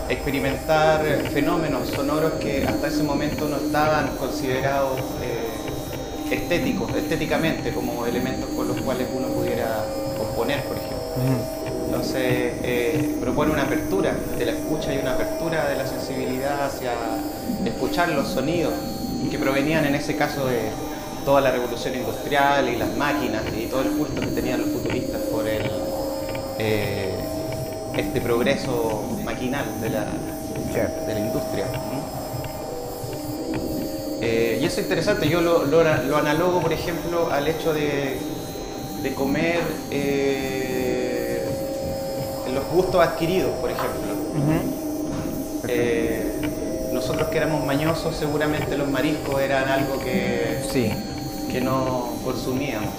[0.08, 8.50] experimentar fenómenos sonoros que hasta ese momento no estaban considerados eh, estéticos, estéticamente, como elementos
[8.50, 9.84] con los cuales uno pudiera
[10.18, 11.63] componer, por ejemplo.
[12.04, 16.92] Entonces eh, propone una apertura de la escucha y una apertura de la sensibilidad hacia
[17.64, 18.74] escuchar los sonidos
[19.30, 20.68] que provenían en ese caso de
[21.24, 25.22] toda la revolución industrial y las máquinas y todo el culto que tenían los futuristas
[25.32, 25.62] por el,
[26.58, 27.14] eh,
[27.96, 31.64] este progreso maquinal de la, de la industria.
[34.20, 38.18] Eh, y eso es interesante, yo lo, lo, lo analogo, por ejemplo, al hecho de,
[39.02, 40.63] de comer eh,
[42.74, 44.12] gustos adquiridos, por ejemplo.
[45.68, 50.92] Eh, nosotros que éramos mañosos, seguramente los mariscos eran algo que, Sí.
[51.50, 52.90] que no consumíamos.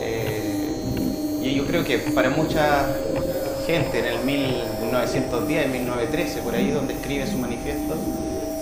[0.00, 2.86] Eh, y yo creo que para mucha
[3.66, 7.94] gente en el 1910, 1913, por ahí donde escribe su manifiesto,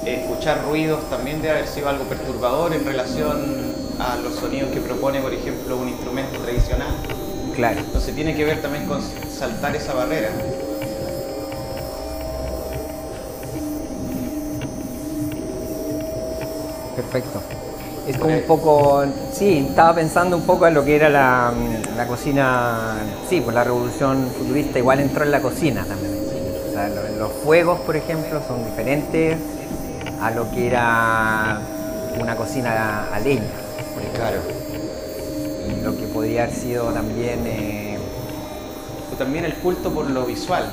[0.04, 5.20] escuchar ruidos también debe haber sido algo perturbador en relación a los sonidos que propone,
[5.20, 6.94] por ejemplo, un instrumento tradicional.
[7.58, 7.80] Claro.
[7.80, 10.28] Entonces tiene que ver también con saltar esa barrera.
[16.96, 17.40] Perfecto.
[18.06, 21.52] Es como un poco, sí, estaba pensando un poco en lo que era la,
[21.96, 22.96] la cocina,
[23.28, 26.14] sí, pues la revolución futurista igual entró en la cocina también.
[26.68, 29.36] O sea, lo- los fuegos, por ejemplo, son diferentes
[30.20, 31.60] a lo que era
[32.18, 33.42] una cocina a leña.
[34.14, 34.38] Claro.
[36.18, 37.38] Podría haber sido también...
[37.46, 37.96] eh,
[39.12, 40.68] O también el culto por lo visual.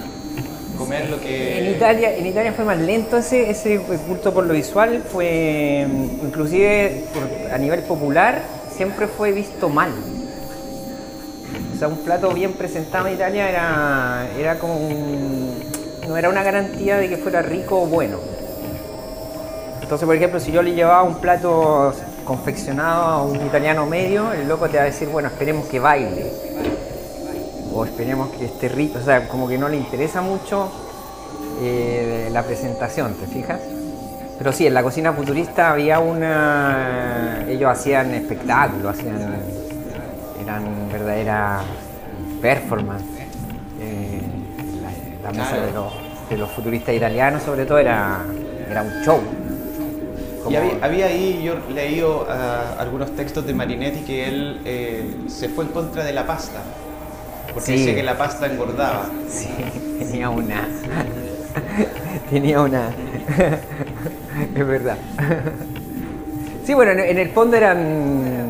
[0.75, 1.59] Comer lo que...
[1.69, 3.77] En Italia, en Italia fue más lento ese, ese
[4.07, 7.03] culto por lo visual, fue mm, inclusive
[7.53, 8.41] a nivel popular
[8.75, 9.91] siempre fue visto mal.
[11.75, 15.59] O sea, un plato bien presentado en Italia era, era como un-
[16.07, 18.17] no era una garantía de que fuera rico o bueno.
[19.79, 21.93] Entonces, por ejemplo, si yo le llevaba un plato
[22.25, 26.31] confeccionado a un italiano medio, el loco te va a decir, bueno, esperemos que baile
[27.73, 30.71] o esperemos que esté rico, o sea, como que no le interesa mucho
[31.61, 33.61] eh, la presentación, ¿te fijas?
[34.37, 37.45] Pero sí, en la cocina futurista había una...
[37.47, 39.35] Ellos hacían espectáculos, hacían...
[40.41, 41.63] eran verdaderas
[42.41, 43.05] performance.
[43.79, 44.21] Eh,
[45.23, 45.93] la, mesa de los,
[46.37, 48.19] los futuristas italianos sobre todo era,
[48.69, 49.21] era un show.
[50.49, 55.49] Y había, había ahí, yo leído ah, algunos textos de Marinetti que él eh, se
[55.49, 56.61] fue en contra de la pasta.
[57.53, 57.77] Porque Sí.
[57.79, 59.05] decía que la pasta engordaba.
[59.29, 59.49] Sí,
[59.99, 60.67] tenía una.
[62.29, 62.89] tenía una.
[64.55, 64.97] es verdad.
[66.65, 68.45] sí, bueno, en, el fondo eran.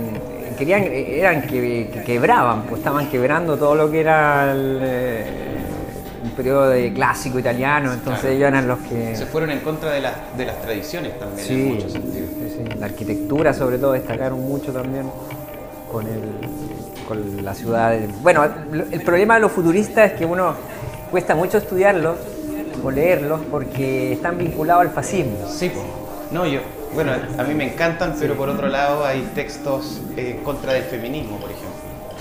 [0.57, 5.54] Querían, eran que, que quebraban, pues estaban quebrando todo lo que era el, eh,
[6.25, 8.35] un periodo de clásico italiano, entonces Claro.
[8.35, 9.15] ellos eran los que.
[9.15, 12.29] Se fueron en contra de, las de las tradiciones también, en Sí, muchos sentidos.
[12.39, 12.79] sí, sí.
[12.79, 15.05] La arquitectura, sobre todo, destacaron mucho también
[15.91, 16.21] con, el,
[17.07, 17.91] con la ciudad.
[17.91, 18.43] de- Bueno,
[18.91, 20.53] el problema de los futuristas es que uno
[21.11, 22.17] cuesta mucho estudiarlos
[22.83, 25.37] o leerlos porque están vinculados al fascismo.
[25.47, 25.71] Sí,
[26.31, 26.59] no, yo,
[26.93, 31.37] bueno, a mí me encantan, pero por otro lado hay textos en contra del feminismo,
[31.37, 31.64] por ejemplo.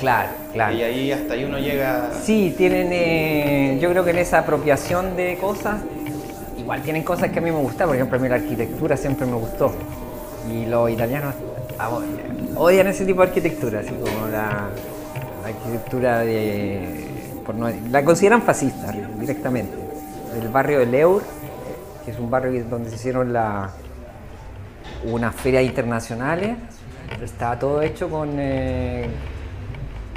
[0.04, 0.76] Claro, claro.
[0.76, 2.10] Y ahí hasta ahí uno llega...
[2.22, 5.76] Sí, tienen, eh, yo creo que en esa apropiación de cosas,
[6.58, 9.24] igual tienen cosas que a mí me gustan, por ejemplo, a mí la arquitectura siempre
[9.24, 9.72] me gustó.
[10.52, 11.34] Y los italianos
[12.54, 14.68] odian ese tipo de arquitectura, así como la,
[15.42, 17.06] la arquitectura de...
[17.46, 19.72] por no- la consideran fascista directamente.
[20.38, 21.22] Del barrio de Leur,
[22.04, 23.70] que es un barrio donde se hicieron la,
[25.10, 26.58] unas ferias internacionales,
[27.24, 28.32] estaba todo hecho con...
[28.38, 29.08] eh,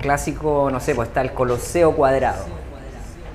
[0.01, 2.45] clásico, no sé, pues está el Coloseo cuadrado.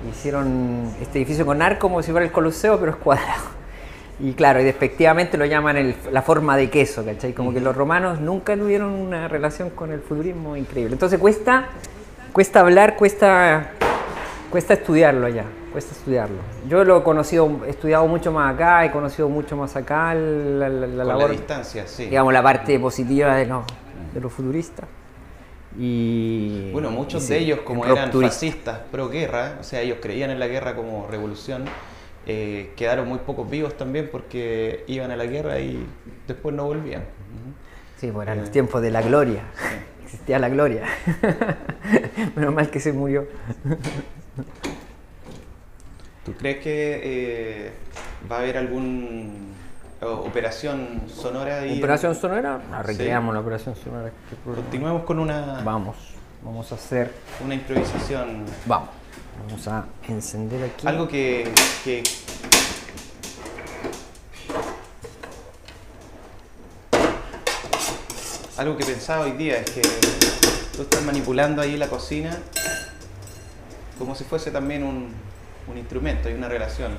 [0.09, 3.53] Hicieron este edificio con arco como si fuera el Coloseo, pero es cuadrado.
[4.19, 7.33] Y claro, y despectivamente lo llaman el- la forma de queso, ¿cachai?
[7.33, 10.93] Como que los romanos nunca tuvieron una relación con el futurismo increíble.
[10.93, 11.65] Entonces cuesta,
[12.31, 13.71] cuesta hablar, cuesta,
[14.51, 16.37] cuesta estudiarlo allá, cuesta estudiarlo.
[16.69, 20.69] Yo lo he conocido, he estudiado mucho más acá, he conocido mucho más acá la,
[20.69, 22.05] la- la con la labor distancia, sí.
[22.05, 23.45] digamos, la parte positiva de
[24.21, 24.85] los futuristas.
[25.79, 30.29] Y, Bueno, muchos sí, de ellos, como eran fascistas pro guerra, o sea, ellos creían
[30.29, 31.65] en la guerra como revolución,
[32.25, 35.85] eh, quedaron muy pocos vivos también porque iban a la guerra y
[36.27, 37.03] después no volvían.
[37.97, 39.43] Sí, pues eran los tiempos de la gloria.
[40.03, 40.83] Existía la gloria.
[42.35, 43.27] Menos mal que se murió.
[46.25, 47.71] ¿Tú crees que eh,
[48.31, 49.53] va a haber algún
[50.07, 51.77] operación sonora ahí?
[51.79, 52.61] ¿Operación sonora?
[52.71, 52.87] Ah, Sí.
[52.93, 54.11] recreamos la operación sonora.
[54.45, 55.95] Continuemos con una, Vamos,
[56.43, 57.11] vamos a hacer.
[57.43, 58.45] una improvisación.
[58.65, 58.89] Vamos.
[59.47, 60.87] Vamos a encender aquí.
[60.87, 61.51] Algo que,
[61.83, 62.03] que-
[68.57, 69.81] Algo que pensaba hoy día es que
[70.75, 72.37] tú estás manipulando ahí la cocina
[73.97, 75.09] como si fuese también un,
[75.67, 76.91] un instrumento y una relación.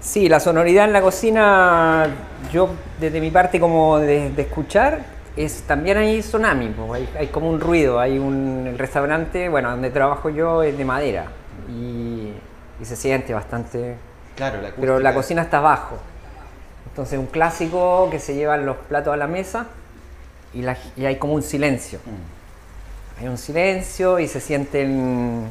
[0.00, 2.06] Sí, la sonoridad en la cocina,
[2.52, 2.68] yo
[3.00, 5.00] desde mi parte como de, de escuchar,
[5.36, 9.70] es también hay tsunami, pues, hay, hay como un ruido, hay un el restaurante, bueno,
[9.70, 11.26] donde trabajo yo es de madera
[11.68, 12.32] y,
[12.80, 13.96] y se siente bastante,
[14.36, 15.96] Claro, la pero la cocina está abajo.
[16.90, 19.66] Entonces un clásico que se llevan los platos a la mesa
[20.52, 21.98] y, la- y hay como un silencio.
[22.04, 23.20] Mm.
[23.22, 25.48] Hay un silencio y se sienten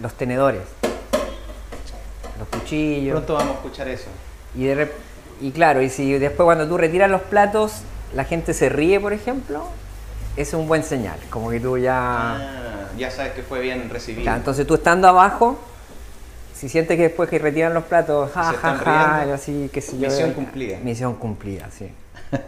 [0.00, 0.62] los tenedores,
[2.38, 3.12] los cuchillos.
[3.16, 4.08] Pronto vamos a escuchar eso.
[4.54, 4.90] Y, de
[5.40, 7.82] y claro, y si después cuando tú retiras los platos,
[8.14, 9.64] la gente se ríe, por ejemplo,
[10.36, 11.18] es un buen señal.
[11.30, 12.36] Como que tú ya...
[12.36, 14.24] Ah, ya sabes que fue bien recibido.
[14.24, 15.58] Ya, entonces tú estando abajo,
[16.54, 19.34] si sientes que después que retiran los platos, ja, Se ja, ja, riendo.
[19.34, 20.08] así, qué sé yo.
[20.08, 20.78] Misión eh, cumplida.
[20.82, 21.90] Misión cumplida, sí.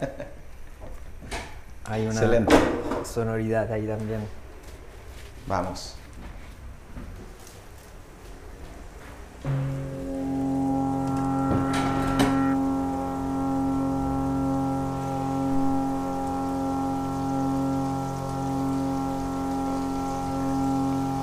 [1.85, 2.55] Hay una Excelente.
[3.03, 4.21] sonoridad ahí también.
[5.47, 5.95] Vamos.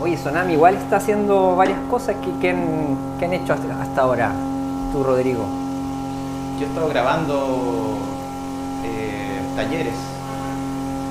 [0.00, 4.00] Oye, Sonami igual está haciendo varias cosas que, que han, que han hecho hasta, hasta
[4.02, 4.32] ahora,
[4.92, 5.44] tú, Rodrigo.
[6.58, 7.98] Yo he estado grabando
[8.84, 9.94] eh, talleres.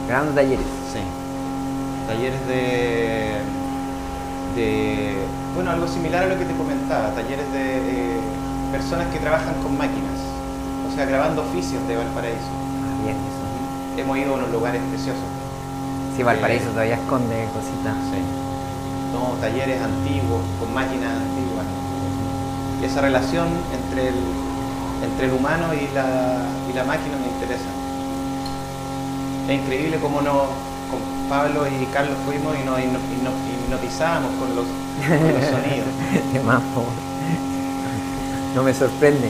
[0.08, 0.66] Grabando talleres.
[0.91, 0.99] Sí.
[2.08, 3.41] Talleres de,
[4.55, 5.16] de.
[5.58, 7.10] Bueno, algo similar a lo que te comentaba.
[7.18, 8.22] Talleres de eh,
[8.72, 10.22] personas que trabajan con máquinas.
[10.86, 12.53] O sea, grabando oficios de Valparaíso.
[12.86, 13.41] Ah, bien, eso.
[13.97, 15.26] Hemos ido a unos lugares preciosos.
[16.16, 17.97] Sí, Valparaíso Eh, todavía esconde cositas.
[18.14, 18.22] Sí.
[19.18, 21.66] No, talleres antiguos, con máquinas antiguas.
[22.80, 24.20] Y esa relación entre el,
[25.10, 26.38] entre el humano y la,
[26.70, 27.74] y la máquina me interesa.
[29.49, 30.53] Es increíble cómo no,
[30.93, 32.78] con Pablo y Carlos fuimos y nos
[33.66, 34.68] hipnotizábamos con los,
[35.08, 36.45] con los sonidos.
[36.45, 36.86] Más, po.
[38.56, 39.30] No me sorprende.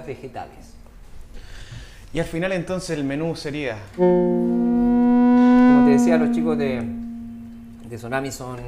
[0.00, 0.74] Lasañitas vegetales.
[2.12, 3.76] Y al final entonces el menú sería...
[3.96, 6.82] Como te decía, los chicos de,
[7.88, 8.58] de Tsunami son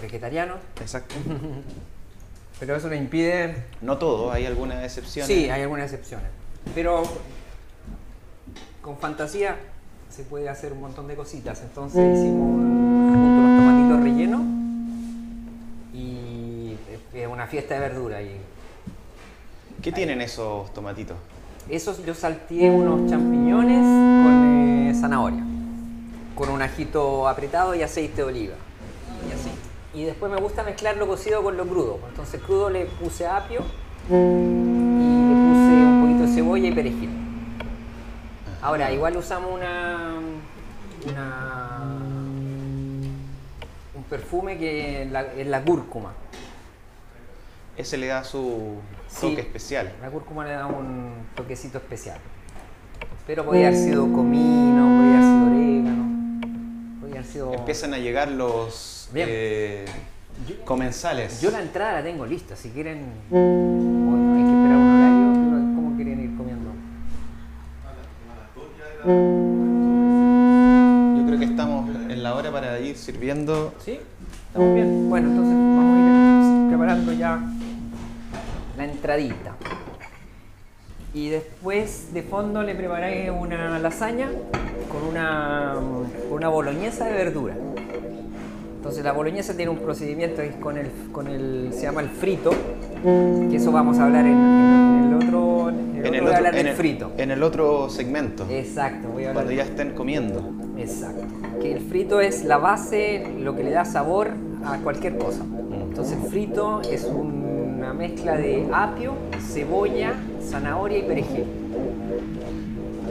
[0.00, 1.14] vegetarianos, Exacto.
[2.60, 5.26] pero eso no impide No todo, hay algunas excepciones.
[5.26, 6.28] Sí, hay algunas excepciones.
[6.74, 7.02] Pero
[8.82, 9.56] con fantasía
[10.08, 11.60] se puede hacer un montón de cositas.
[11.62, 14.42] Entonces hicimos un- unos tomatitos rellenos
[15.94, 16.76] y
[17.14, 18.22] es una fiesta de verdura.
[18.22, 18.36] Y
[19.82, 21.16] ¿Qué tienen esos tomatitos?
[21.70, 25.44] esos yo salteé unos champiñones con eh, zanahoria,
[26.34, 28.54] con un ajito apretado y aceite de oliva.
[29.28, 29.50] Y así.
[29.94, 31.98] Y después me gusta mezclar lo cocido con lo crudo.
[32.08, 33.62] Entonces crudo le puse apio
[34.08, 37.10] y le puse un poquito de cebolla y perejil.
[38.62, 40.14] Ahora, igual usamos una,
[41.08, 41.80] una
[43.94, 46.12] un perfume que es la, es la cúrcuma.
[47.80, 48.74] Ese le da su
[49.08, 49.28] Sí.
[49.30, 49.90] toque especial.
[50.02, 52.18] La cúrcuma le da un toquecito especial.
[53.26, 56.04] Pero podría haber sido comino, podría haber sido orégano,
[57.00, 57.54] podría haber sido...
[57.54, 59.86] Empiezan a llegar los eh,
[60.66, 61.40] comensales.
[61.40, 63.06] Yo la entrada la tengo lista, si quieren...
[63.30, 66.70] Bueno, hay que esperar un horario, ¿cómo quieren ir comiendo?
[71.18, 73.72] Yo creo que estamos en la hora para ir sirviendo.
[73.82, 73.98] ¿Sí?
[74.48, 75.08] ¿Estamos bien?
[75.08, 77.40] Bueno, entonces vamos a ir preparando ya
[79.10, 79.56] entradita.
[81.12, 84.28] Y después de fondo le preparé una lasaña
[84.90, 85.74] con una,
[86.30, 87.54] una boloñesa de verdura.
[88.76, 92.08] Entonces la boloñesa tiene un procedimiento que es con el, con el se llama el
[92.08, 92.50] frito,
[93.02, 96.58] que eso vamos a hablar en, en el otro, en el otro a hablar en
[96.58, 97.12] del el- frito.
[97.18, 98.46] en el otro segmento.
[98.48, 100.48] Exacto, voy a hablar Cuando ya estén comiendo.
[100.78, 101.24] Exacto.
[101.60, 104.28] Que el frito es la base, lo que le da sabor
[104.64, 105.42] a cualquier cosa.
[105.72, 107.39] Entonces el frito es una
[108.00, 109.12] mezcla de apio,
[109.52, 111.44] cebolla, zanahoria y perejil.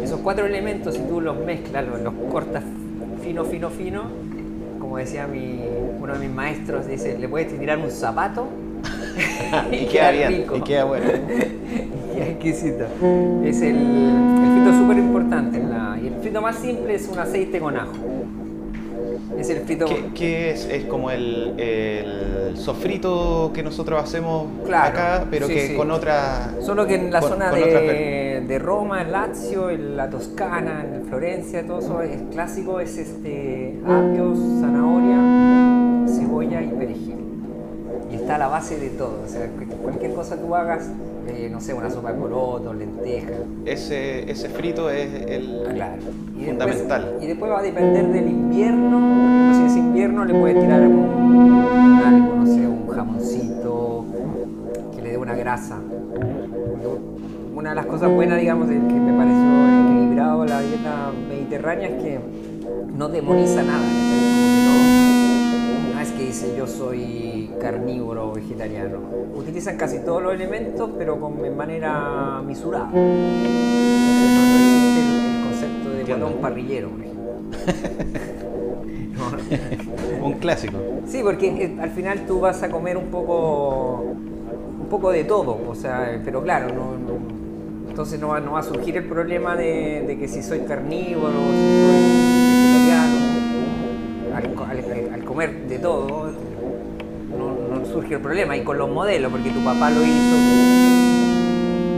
[0.01, 2.63] Esos cuatro elementos, si tú los mezclas, los, los cortas
[3.23, 4.03] fino, fino, fino,
[4.79, 5.59] como decía mi,
[6.01, 8.47] uno de mis maestros, dice, le puedes tirar un zapato
[9.71, 10.55] y queda bien, rico.
[10.57, 11.05] y queda bueno.
[12.17, 12.85] Y exquisito.
[13.45, 15.61] Es el, el frito súper importante.
[16.03, 17.93] y el frito más simple es un aceite con ajo.
[19.38, 19.86] Es el frito.
[19.86, 20.65] ¿Qué, qué es?
[20.65, 25.75] Es como el, el sofrito que nosotros hacemos Claro, acá, pero sí, que sí.
[25.75, 26.51] con otra.
[26.61, 30.86] Solo que en la con- zona con de, de Roma, en Lazio, en la Toscana,
[30.93, 35.17] en Florencia, todo eso es clásico, es este apio, zanahoria,
[38.30, 39.21] está la base de todo.
[39.25, 40.88] O sea, cu- cualquier cosa que tú hagas,
[41.27, 45.95] eh, no sé, una sopa de porotos, lentejas, Ese, ese frito es el Claro.
[46.39, 47.01] Y fundamental.
[47.05, 48.99] Después, y después va a depender del invierno.
[48.99, 54.05] Por ejemplo, si es invierno, le puedes tirar un, algo, no sé, un jamoncito
[54.95, 55.80] que le dé una grasa.
[57.55, 62.19] Una de las cosas buenas, digamos, que me pareció equilibrado la dieta mediterránea es que
[62.95, 63.80] no demoniza nada.
[63.80, 64.68] no,
[66.30, 68.99] dice yo soy carnívoro o vegetariano.
[69.36, 72.88] Utilizan casi todos los elementos, pero con, de manera misurada.
[72.93, 73.09] Entonces,
[74.36, 74.45] no,
[74.99, 76.89] el, concepto de guatón parrillero.
[79.17, 80.23] No.
[80.27, 80.77] Un clásico.
[81.07, 84.03] Sí, porque eh, al final tú vas a comer un poco,
[84.82, 87.39] un poco de todo, o sea, pero claro, no, no-
[87.89, 91.34] entonces no va, no va a surgir el problema de, de que si soy carnívoro,
[91.34, 91.57] si
[91.88, 92.03] soy
[92.61, 93.17] vegetariano,
[94.36, 94.77] al- al
[95.39, 96.31] comer de todo,
[97.37, 98.57] no, no surge el problema.
[98.57, 100.35] Y con los modelos, porque tu papá lo hizo,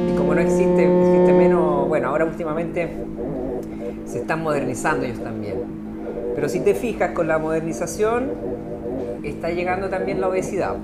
[0.10, 2.90] y como no existe, existe menos, bueno, ahora últimamente
[4.06, 5.56] se están modernizando ellos también.
[6.36, 8.30] Pero si te fijas con la modernización,
[9.24, 10.76] está llegando también la obesidad.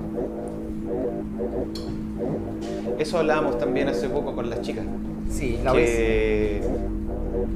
[2.98, 4.84] Eso hablábamos también hace poco con las chicas.
[5.30, 5.96] Sí, la obesidad.
[5.98, 6.62] que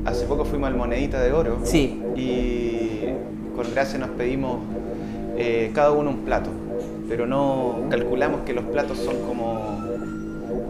[0.06, 2.00] hace poco fuimos al Monedita de Oro Sí.
[2.16, 3.06] y
[3.56, 4.58] con Gracia nos pedimos
[5.44, 6.50] eh, cada uno un plato,
[7.10, 9.80] pero no calculamos que los platos son como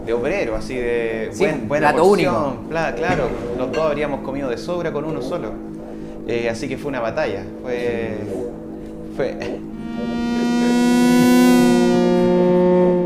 [0.06, 2.36] de obrero, así de Sí, buen- buena plato porción.
[2.36, 2.56] único.
[2.70, 3.24] Pla- claro,
[3.58, 5.52] los dos habríamos comido de sobra con uno solo.
[6.28, 7.44] Eh, así que fue una batalla.
[7.64, 8.12] Fue.
[9.18, 9.36] fue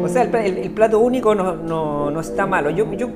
[0.03, 2.69] O sea, el, pla- el- el plato único no, no- no está malo.
[2.69, 3.07] Yo, yo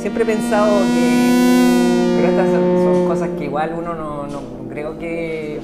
[0.00, 2.14] siempre he pensado que.
[2.16, 5.58] Pero estas son, son cosas que igual uno no, no- creo que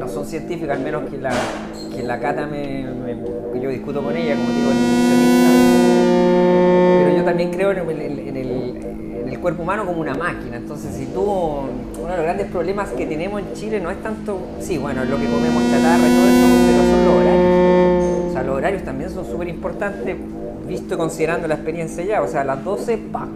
[0.00, 1.30] no son científicas, al menos que la,
[1.94, 5.50] que la Cata me, me- yo discuto con ella, como digo, el nutricionista.
[7.04, 8.76] Pero yo también creo en el, en el-
[9.22, 10.56] en el cuerpo humano como una máquina.
[10.56, 11.20] Entonces, si tú.
[11.22, 14.38] Uno de los grandes problemas que tenemos en Chile no es tanto.
[14.60, 18.28] Sí, bueno, lo que comemos chatarra y todo eso, pero son los horarios.
[18.28, 20.16] O sea, los horarios también son súper importantes,
[20.66, 22.22] visto y considerando la experiencia ya.
[22.22, 23.28] O sea, a las 12, pa.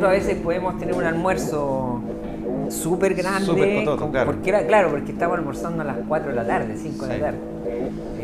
[0.00, 2.00] A veces podemos tener un almuerzo
[2.70, 3.44] súper grande.
[3.46, 4.26] Súper cototo, con- claro.
[4.32, 7.20] Porque era, claro, porque estamos almorzando a las 4 de la tarde, 5 de Sí.
[7.20, 7.38] la tarde.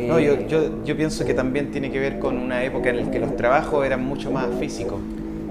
[0.09, 3.05] No, yo, Eh, yo, yo pienso que también tiene que ver con una época en
[3.05, 4.99] la que los trabajos eran mucho más físicos.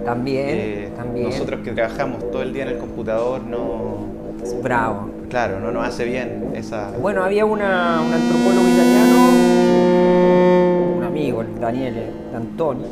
[0.06, 1.28] También, Eh, también.
[1.30, 4.12] Nosotros que trabajamos todo el día en el computador, no.
[4.62, 5.10] Bravo.
[5.30, 6.91] Claro, no nos hace bien esa.
[7.02, 9.30] Bueno, había una, un antropólogo italiano,
[10.98, 12.84] un amigo, el Daniele D'Antoni.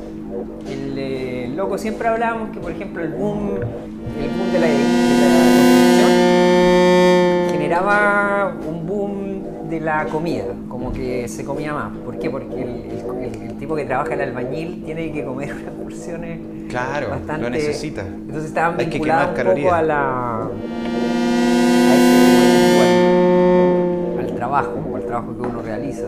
[0.71, 4.73] El, eh, loco siempre hablábamos que, por ejemplo, el boom, el boom de la, de
[4.73, 4.79] la
[7.75, 11.91] generaba un boom de la comida, como que se comía más.
[12.05, 12.29] ¿Por qué?
[12.29, 12.69] Porque el,
[13.23, 17.49] el- el tipo que trabaja el albañil tiene que comer unas porciones Claro, lo bastante.
[17.49, 18.01] necesita.
[18.01, 20.35] Entonces estaban Hay que vinculados quemar un poco a la.
[20.43, 20.49] a
[21.95, 26.07] ese cuerpo, al trabajo, o al trabajo que uno realiza.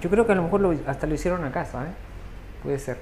[0.00, 1.92] Yo creo que a lo mejor lo- hasta lo hicieron a casa, ¿eh?
[2.62, 2.98] Puede ser.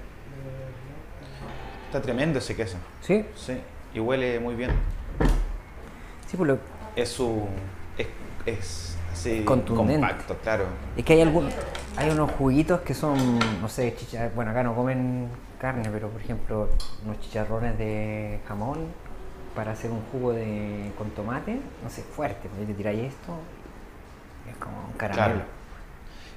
[1.86, 2.76] Está tremendo ese queso.
[3.00, 3.24] ¿Sí?
[3.34, 3.58] Sí.
[3.94, 4.70] Y huele muy bien.
[6.26, 6.58] Sí, pues lo,
[6.96, 7.46] Es su.
[7.96, 8.06] Es,
[8.46, 9.42] es así.
[9.44, 10.06] Contundente.
[10.06, 10.64] Compacto, claro.
[10.96, 11.54] Es que hay algunos,
[11.96, 13.16] hay unos juguitos que son,
[13.60, 15.28] no sé, chicha, bueno, acá no comen
[15.60, 16.68] carne, pero por ejemplo,
[17.04, 18.78] unos chicharrones de jamón
[19.56, 23.32] para hacer un jugo de con tomate, no sé, fuerte, porque le tiráis esto,
[24.48, 25.26] es como un caramelo.
[25.36, 25.57] Claro.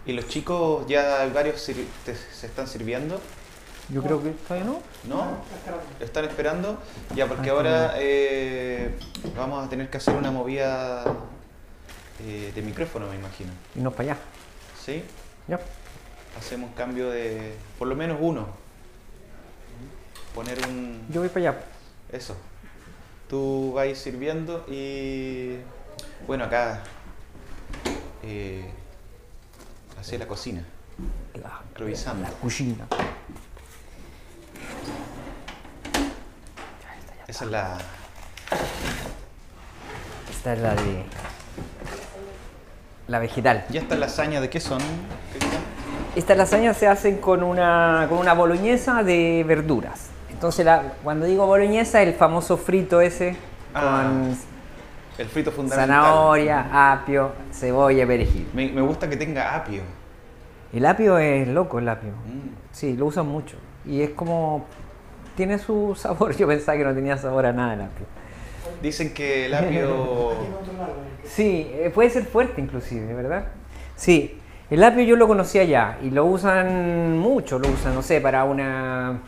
[0.05, 1.63] Y los chicos, ya varios
[2.05, 3.21] te- se están sirviendo,
[3.89, 4.81] Yo creo que todavía no.
[5.07, 5.25] ¿no?
[5.99, 6.77] Están esperando.
[7.15, 8.95] Ya, porque Ah, ahora eh,
[9.35, 11.03] vamos a tener que hacer una movida
[12.25, 13.51] eh, de micrófono, me imagino.
[13.75, 14.17] Y no para allá.
[14.83, 15.03] ¿Sí?
[15.47, 15.59] Ya.
[16.39, 17.53] Hacemos un cambio de.
[17.77, 18.47] por lo menos uno.
[20.33, 21.05] Poner un.
[21.09, 21.61] Yo voy para allá.
[22.13, 22.35] Eso.
[23.29, 25.57] Tú vas sirviendo y.
[26.27, 26.81] Bueno, acá.
[28.23, 28.69] Eh,
[30.01, 30.61] hacia la cocina.
[31.41, 32.23] La, Improvisando.
[32.23, 32.85] la cocina.
[37.27, 37.77] Esa es la.
[40.29, 41.03] Esta es la de.
[43.07, 43.65] La vegetal.
[43.69, 44.81] ¿Ya estas lasañas de qué son?
[46.15, 50.07] Estas lasañas se hacen con una, con una boloñesa de verduras.
[50.29, 53.37] Entonces, la- cuando digo boloñesa, el famoso frito ese
[53.73, 54.37] Ah, con
[55.21, 55.87] El frito fundamental.
[55.87, 58.47] zanahoria, apio, cebolla, perejil.
[58.53, 59.83] Me, me gusta que tenga apio.
[60.73, 62.09] El apio es loco, el apio.
[62.09, 62.49] Mm.
[62.71, 63.55] Sí, lo usan mucho.
[63.85, 64.65] Y es como.
[65.35, 66.35] Tiene su sabor.
[66.37, 68.05] Yo pensaba que no tenía sabor a nada el apio.
[68.81, 70.31] Dicen que el apio.
[71.23, 73.45] Sí, eh, puede ser fuerte inclusive, ¿verdad?
[73.95, 74.37] Sí,
[74.69, 78.43] el apio yo lo conocía ya y lo usan mucho, lo usan, no sé, para
[78.43, 79.19] una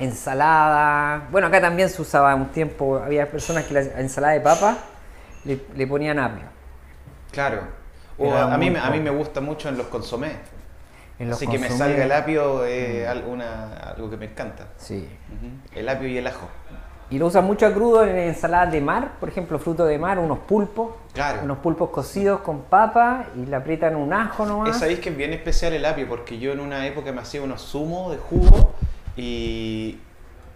[0.00, 1.26] ensalada.
[1.30, 4.78] Bueno, acá también se usaba un tiempo, había personas que la ensalada de papa
[5.46, 6.44] le, le ponían apio.
[7.30, 7.62] Claro.
[8.18, 10.36] O a, mí, a mí me gusta mucho en los consomés.
[11.18, 14.68] En los Así que me salga el apio es una- algo que me encanta.
[14.76, 15.08] Sí.
[15.74, 16.48] El apio y el ajo.
[17.08, 20.18] Y lo usan mucho a crudo en ensaladas de mar, por ejemplo, fruto de mar,
[20.18, 20.90] unos pulpos.
[21.14, 21.40] Claro.
[21.44, 24.78] Unos pulpos cocidos con papa y le aprietan un ajo nomás.
[24.78, 27.62] Sabéis que es bien especial el apio, porque yo en una época me hacía unos
[27.62, 28.74] zumos de jugo
[29.16, 30.00] y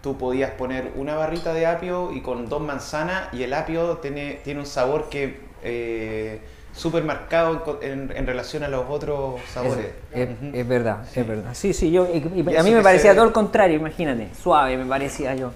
[0.02, 4.40] tú podías poner una barrita de apio y con dos manzanas y el apio tiene,
[4.44, 6.40] tiene un sabor que eh,
[6.72, 9.88] súper marcado en en, relación a los otros sabores.
[10.14, 11.50] Es, verdad, es verdad.
[11.52, 14.28] Sí, sí, yo, y- y Y a mí me parecía se- todo el contrario, imagínate.
[14.40, 15.52] Suave me parecía yo.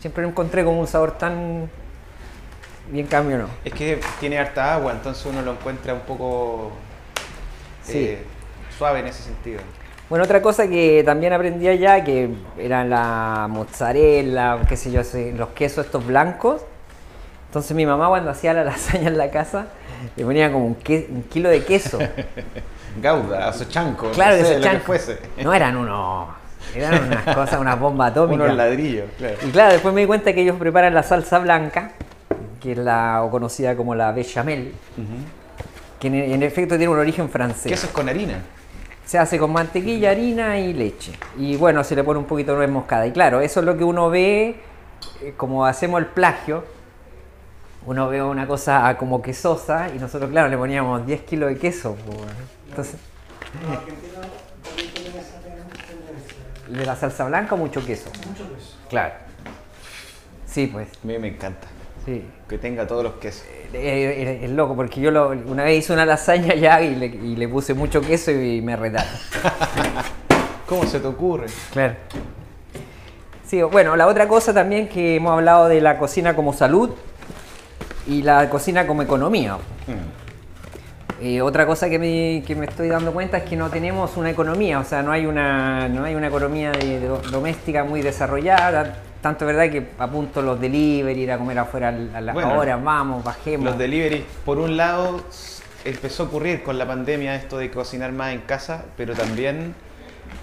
[0.00, 1.70] Siempre lo encontré como un sabor tan...
[2.90, 3.48] Bien cambio no.
[3.64, 6.72] Es que tiene harta agua, entonces uno lo encuentra un poco
[7.84, 7.98] Sí.
[7.98, 8.22] eh,
[8.76, 9.60] suave en ese sentido.
[10.08, 15.02] Bueno, otra cosa que también aprendí allá, que eran la mozzarella, qué sé yo,
[15.36, 16.62] los quesos estos blancos.
[17.48, 19.66] Entonces mi mamá cuando hacía la lasaña en la casa,
[20.16, 21.98] le ponía como un, que- un kilo de queso.
[23.02, 25.18] Gauda, chanco, Claro, no sé, lo que fuese.
[25.42, 26.28] No eran unos...
[26.74, 28.44] Eran unas cosas, unas bombas atómicas.
[28.46, 29.36] Unos ladrillos, claro.
[29.46, 31.92] Y claro, después me di cuenta que ellos preparan la salsa blanca,
[32.60, 34.72] que es la o conocida como la bechamel,
[36.00, 37.70] que en, en efecto tiene un origen francés.
[37.70, 38.40] Quesos con harina.
[39.08, 41.12] Se hace con mantequilla, harina y leche.
[41.38, 43.06] Y bueno, se le pone un poquito de nuez moscada.
[43.06, 44.60] Y claro, eso es lo que uno ve,
[45.22, 46.62] eh, como hacemos el plagio.
[47.86, 51.96] Uno ve una cosa como quesosa y nosotros, claro, le poníamos 10 kilos de queso.
[52.68, 52.96] Entonces,
[56.68, 58.10] de la salsa blanca mucho queso.
[58.28, 58.76] Mucho queso.
[58.90, 59.14] Claro.
[60.44, 60.86] Sí, pues.
[61.02, 61.66] A mí me encanta.
[62.08, 62.24] Sí.
[62.48, 63.44] Que tenga todos los quesos.
[63.44, 67.06] Eh, eh, Es loco, porque yo lo- una vez hice una lasaña ya y le,
[67.06, 69.10] y le puse mucho queso y me retaron.
[70.66, 71.46] ¿Cómo se te ocurre?
[71.72, 71.94] Claro.
[73.46, 76.90] Sí, bueno, la otra cosa también que hemos hablado de la cocina como salud
[78.06, 79.56] y la cocina como economía.
[79.86, 81.24] Mm.
[81.24, 84.30] Eh, otra cosa que me, que me estoy dando cuenta es que no tenemos una
[84.30, 88.98] economía, o sea, no hay una, no hay una economía de- de- doméstica muy desarrollada.
[89.20, 92.82] Tanto es verdad que apunto los delivery, ir a comer afuera a las Bueno, horas,
[92.82, 93.64] vamos, bajemos.
[93.66, 95.20] Los delivery, por un lado,
[95.84, 99.74] empezó a ocurrir con la pandemia esto de cocinar más en casa, pero también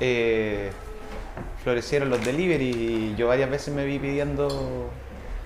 [0.02, 0.72] eh,
[1.64, 4.90] florecieron los delivery y yo varias veces me vi pidiendo,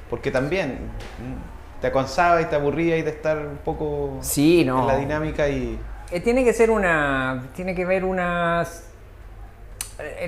[0.09, 0.71] porque también
[1.19, 4.81] mm, te acansaba y te aburría y de estar un poco Sí, no.
[4.81, 5.77] en la dinámica y
[6.11, 7.43] Eh, tiene que ser una.
[7.55, 8.88] Tiene que ver unas.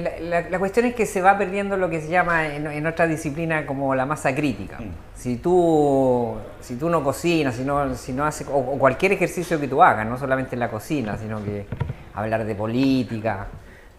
[0.02, 2.86] La, la- la cuestión es que se va perdiendo lo que se llama en, en
[2.88, 4.78] otra disciplina como la masa crítica.
[4.80, 4.90] Mm.
[5.16, 9.60] Si tú si tú no cocinas, si no, si no haces, o, o cualquier ejercicio
[9.60, 11.66] que tú hagas, no solamente en la cocina, sino que
[12.14, 13.48] hablar de política,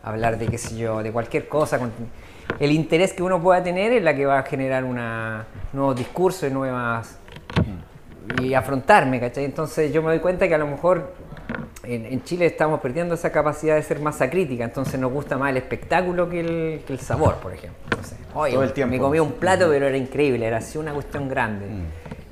[0.02, 1.92] hablar de qué sé yo, de cualquier cosa, con-
[2.58, 6.50] el interés que uno pueda tener es la que va a generar una, nuevos discursos
[6.50, 7.18] y nuevas
[8.42, 9.44] y afrontarme, ¿cachai?
[9.44, 11.12] Entonces yo me doy cuenta que a lo mejor
[11.84, 15.50] en, en Chile estamos perdiendo esa capacidad de ser masa crítica, entonces nos gusta más
[15.50, 17.78] el espectáculo que el, que el sabor, por ejemplo.
[17.96, 18.92] No sé, oye, Todo el tiempo.
[18.94, 21.66] me comí un plato, pero era increíble, era así una cuestión grande.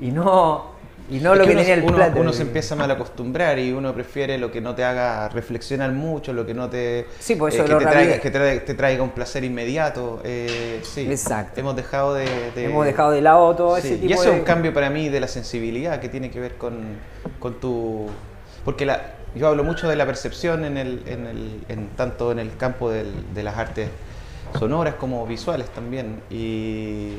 [0.01, 0.79] Y no,
[1.11, 2.21] y no Es lo que, uno, tenía el uno- plato.
[2.21, 5.91] uno se empieza a mal acostumbrar y uno prefiere lo que no te haga reflexionar
[5.93, 7.07] mucho, lo que no te.
[7.19, 10.21] Sí, por eso eh, que lo te, traiga, que te, te traiga un placer inmediato.
[10.25, 11.07] eh, sí.
[11.11, 11.59] Exacto.
[11.61, 12.27] Hemos dejado de.
[12.55, 14.31] de- Hemos dejado de lado todo Sí, ese tipo Y eso de...
[14.31, 16.79] es un cambio para mí de la sensibilidad que tiene que ver con,
[17.41, 18.07] con tu...
[18.65, 19.01] Porque la,
[19.35, 22.91] yo hablo mucho de la percepción en el, en el, en, tanto en el campo
[22.91, 23.89] del- de las artes
[24.59, 26.21] sonoras como visuales también.
[26.31, 27.19] Y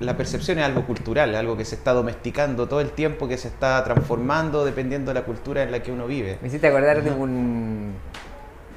[0.00, 3.48] la percepción es algo cultural, algo que se está domesticando todo el tiempo, que se
[3.48, 6.38] está transformando dependiendo de la cultura en la que uno vive.
[6.40, 7.94] Me hiciste acordar de un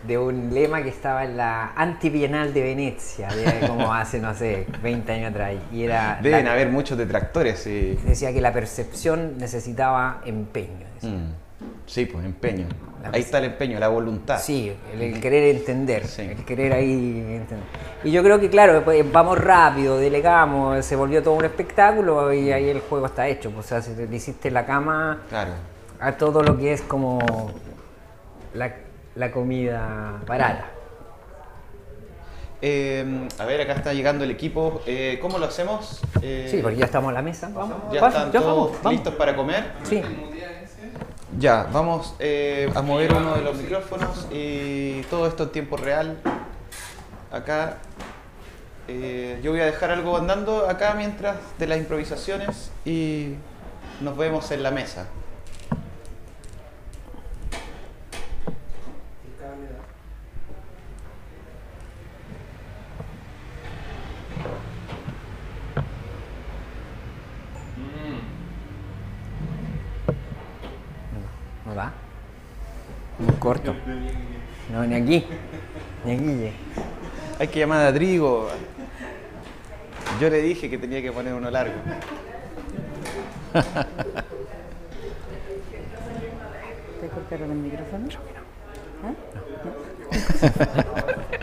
[0.05, 4.67] de un lema que estaba en la antibienal de Venecia, de como hace, no sé,
[4.83, 5.53] 20 años atrás.
[5.71, 7.65] Y era Deben la- haber muchos detractores.
[7.67, 10.85] Y, decía que la percepción necesitaba empeño.
[10.95, 11.09] decía.
[11.09, 11.33] Mm.
[11.85, 12.67] Sí, pues empeño.
[13.11, 14.39] Ahí está el empeño, la voluntad.
[14.39, 16.21] Sí, el, el querer entender, Sí.
[16.21, 17.65] el querer ahí entender.
[18.05, 22.51] Y yo creo que, claro, pues, vamos rápido, delegamos, se volvió todo un espectáculo y
[22.53, 23.51] ahí el juego está hecho.
[23.51, 25.51] pues, O sea, si le hiciste la cama Claro.
[25.99, 27.19] a todo lo que es como
[28.53, 28.73] la,
[29.15, 30.67] la comida barata.
[32.61, 34.81] Eh, a ver, acá está llegando el equipo.
[34.85, 36.01] Eh, ¿Cómo lo hacemos?
[36.21, 37.49] Eh, Sí, porque ya estamos a la mesa.
[37.53, 38.93] Vamos, ¿Ya pasa, están ya todos vamos, vamos.
[38.93, 39.65] listos para comer?
[39.83, 40.01] Sí.
[41.39, 46.17] Ya, vamos eh, a mover uno de los micrófonos y todo esto en tiempo real.
[47.31, 47.77] Acá.
[48.87, 53.35] eh, yo voy a dejar algo andando acá mientras de las improvisaciones y
[54.01, 55.07] nos vemos en la mesa.
[71.65, 71.91] ¿No va?
[73.19, 73.73] Muy corto.
[74.71, 75.25] No, ni aquí.
[76.05, 76.51] Aquí.
[77.39, 78.49] Hay que llamar a Trigo.
[80.19, 81.73] Yo le dije que tenía que poner uno largo.
[87.01, 88.07] ¿Te cortaron el micrófono?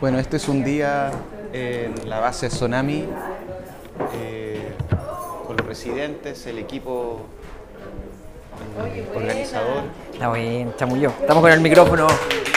[0.00, 1.10] Bueno, este es un día
[1.52, 3.06] en la base Tsunami
[4.14, 4.72] eh,
[5.46, 7.20] con los residentes, el equipo
[8.94, 9.82] eh, organizador.
[10.10, 11.10] Está bien, chamulló.
[11.20, 12.06] Estamos con el micrófono.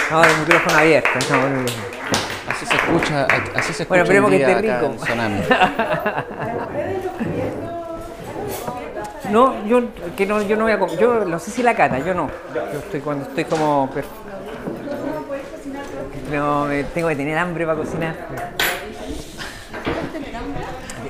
[0.10, 1.10] Con el micrófono abierto.
[1.20, 1.66] micrófono.
[2.48, 4.96] Así se escucha, así se escucha Bueno, esperemos que esté rico.
[5.04, 5.42] Tsunami.
[9.32, 9.82] No, yo
[10.16, 10.96] que no, yo no voy a.
[10.96, 12.30] Yo no sé si la cata, yo no.
[12.54, 13.90] Yo estoy cuando estoy como.
[16.34, 18.16] No, me- tengo que tener hambre para cocinar.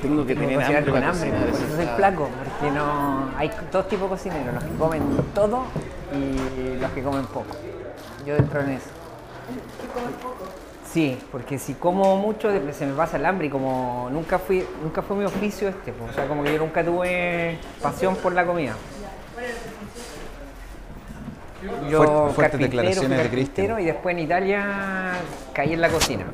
[0.02, 3.30] Tengo que tener hambre con para hambre, cocinar, por eso eso soy flaco, porque no.
[3.38, 5.02] Hay dos tipos de cocineros, los que comen
[5.34, 5.64] todo
[6.12, 7.46] y los que comen poco.
[8.26, 8.86] Yo entro en eso.
[10.92, 15.02] Sí, porque si como mucho se me pasa el hambre y como nunca fui, nunca
[15.02, 18.44] fue mi oficio este, pues, o sea, como que yo nunca tuve pasión por la
[18.46, 18.74] comida.
[21.90, 23.80] Yo Fuerte- fuertes declaraciones de Cristian.
[23.80, 25.12] y después en Italia
[25.52, 26.24] caí en la cocina.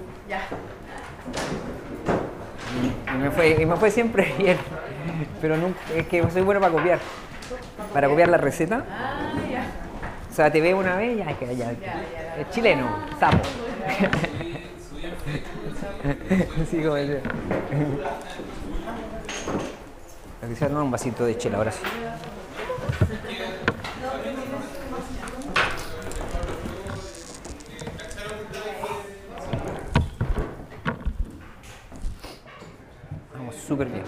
[3.14, 4.56] Y me fue, y me fue siempre bien,
[5.40, 6.98] pero nunca, es que soy bueno para copiar,
[7.92, 8.84] para copiar la receta.
[10.30, 12.88] O sea, te veo una vez ya, que ya, es chileno,
[13.18, 13.38] sapo.
[16.70, 16.96] Sí, como.
[20.48, 21.82] Quizás no un vasito de chela, ahora sí.
[33.70, 34.02] Súper bien.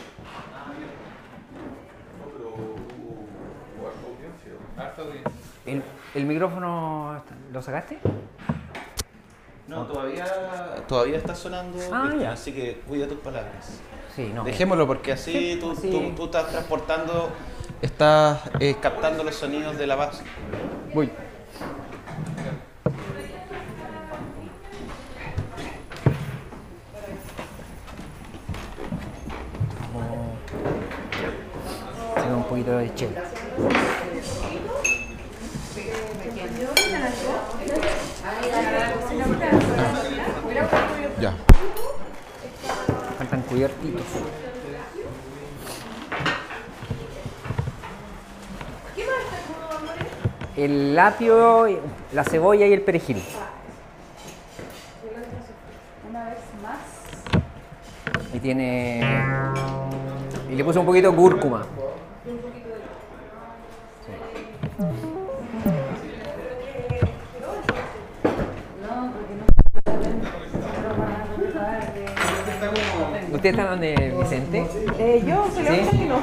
[5.64, 5.82] ¿El,
[6.16, 7.22] el micrófono
[7.52, 7.98] lo sacaste?
[9.68, 10.26] No, todavía,
[10.88, 12.32] todavía está sonando, Ah, ya.
[12.32, 13.80] así que cuida tus palabras.
[14.16, 14.42] Sí, no.
[14.42, 15.90] Dejémoslo porque así tú, Sí.
[15.92, 17.30] tú- tú estás transportando,
[17.80, 20.24] estás eh, captando los sonidos de la base.
[20.92, 21.08] Voy.
[32.52, 33.22] Poquito de chela.
[41.18, 41.32] Ya.
[43.16, 44.04] Faltan cubiertitos.
[50.54, 51.66] El apio,
[52.12, 53.22] la cebolla y el perejil.
[58.34, 59.00] Y tiene.
[60.50, 61.64] Y le puse un poquito de cúrcuma.
[73.42, 74.64] ¿Ustedes están donde Vicente?
[75.00, 76.16] Eh, yo soy la única que no.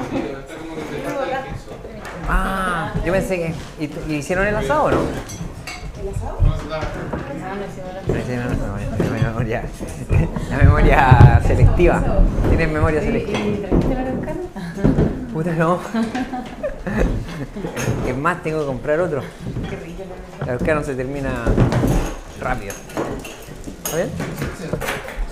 [2.26, 3.54] Ah, yo pensé que.
[3.84, 4.96] ¿Y, tú- y hicieron el asado o no?
[4.96, 5.00] No
[8.18, 8.76] hicieron el asado,
[9.10, 9.62] la memoria,
[10.50, 12.02] la memoria selectiva.
[12.48, 13.38] Tienen memoria selectiva.
[13.38, 14.40] ¿Y trajiste la araucana?
[15.34, 15.78] Puta no.
[18.08, 19.20] Es más, tengo que comprar otro.
[19.68, 20.04] Qué rico
[20.46, 21.44] la se termina
[22.40, 22.72] rápido.
[23.84, 24.08] ¿Está bien?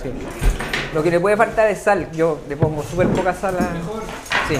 [0.03, 0.48] Sí.
[0.93, 2.11] Lo que le puede faltar es sal.
[2.11, 3.69] Yo le pongo súper poca sal a...
[4.47, 4.59] Sí.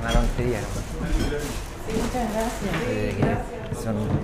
[0.00, 0.66] Una tontería, ¿no?
[2.02, 2.74] Muchas gracias.
[2.88, 3.36] Eh,
[3.82, 4.23] son...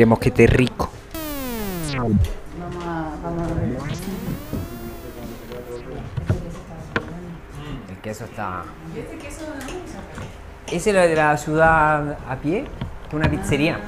[0.00, 0.88] Esperemos que esté rico.
[7.90, 8.62] El queso está.
[10.68, 12.64] Ese es lo de la ciudad a pie,
[13.10, 13.78] que una pizzería.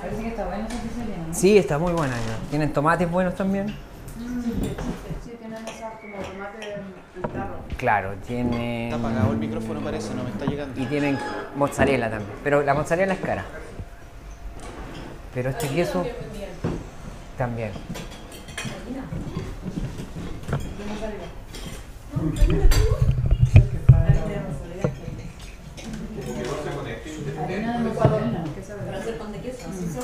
[0.00, 1.34] Parece que está bueno esa pizzería, ¿no?
[1.34, 2.14] Sí, está muy buena.
[2.14, 2.48] ya.
[2.50, 3.74] Tienen tomates buenos también.
[7.78, 8.94] Claro, Está tienen.
[8.94, 10.80] apagado el micrófono, parece, no me está llegando.
[10.80, 11.18] Y tienen
[11.56, 12.30] mozzarella también.
[12.44, 13.44] Pero la mozzarella es cara.
[15.34, 16.04] Pero este queso
[17.38, 17.72] también.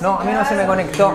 [0.01, 1.15] No, a mí no se me conectó.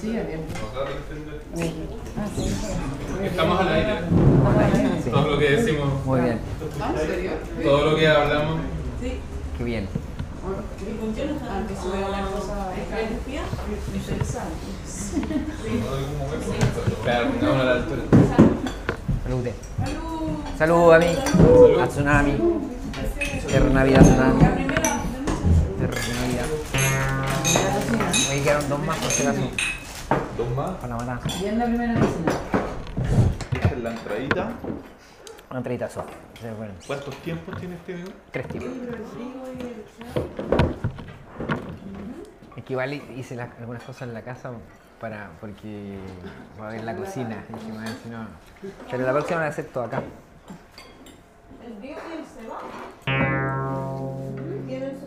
[0.00, 0.40] Sí, bien.
[2.18, 2.54] Ah, sí.
[3.24, 3.98] Estamos al aire.
[5.02, 6.40] Sí, Todo lo que decimos, muy bien.
[7.62, 8.60] todo lo que hablamos.
[9.56, 9.88] Qué bien.
[10.44, 12.72] Aunque se vea una cosa
[13.94, 14.54] interesante.
[17.02, 18.02] Claro, pongámonos a la altura.
[19.24, 19.48] Salud.
[20.58, 21.06] Salud a mí.
[21.80, 22.32] A Tsunami.
[23.46, 24.40] Tierra Navidad Tsunami.
[24.40, 26.48] Tierra Navidad.
[28.30, 29.40] Ahí quedaron dos más por si acaso.
[30.36, 30.70] Dos más.
[30.76, 31.38] Para la matanza.
[31.38, 32.32] Y en la primera cocina.
[33.52, 34.52] Esta es la entradita.
[35.50, 35.62] Una
[36.56, 38.10] bueno, ¿Cuántos tiempos tiene este menú?
[38.32, 38.68] Tres tipos.
[42.56, 44.50] Es que igual hice la- algunas cosas en la casa
[45.00, 45.98] para, porque
[46.60, 47.44] va a ver la cocina.
[47.48, 48.26] Y dije, "Madre, si no.
[48.90, 50.02] Pero la próxima la voy a hacer todo acá.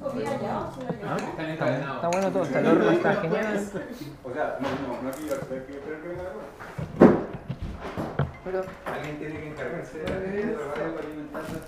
[0.09, 1.95] Están Está, encadenados.
[1.95, 3.69] está bueno todo, está el horno, está genial.
[6.99, 7.08] Pero
[8.49, 10.15] Alguien tiene que encargarse de la
[10.73, 11.59] radio para alimentarla.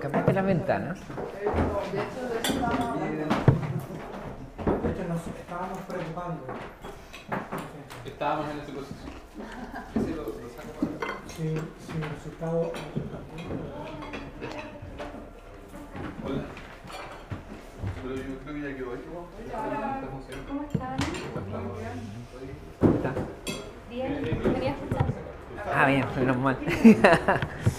[0.00, 0.98] Cambiaste las ventanas.
[0.98, 3.00] de hecho, de eso estábamos.
[3.00, 3.06] De
[4.90, 6.42] hecho, nos estábamos preocupando.
[8.04, 9.06] Estábamos en ese proceso.
[9.94, 12.72] Ese lo, lo saco para- Si, si el resultado.
[16.24, 16.42] Hola.
[18.02, 19.04] Pero yo creo que ya quedó ahí.
[19.46, 20.48] Está funcionando.
[20.48, 20.96] ¿Cómo están?
[22.96, 23.10] Está.
[23.88, 24.24] Bien,
[24.54, 25.06] quería escuchar.
[25.78, 26.56] Ah, bien, menos mal.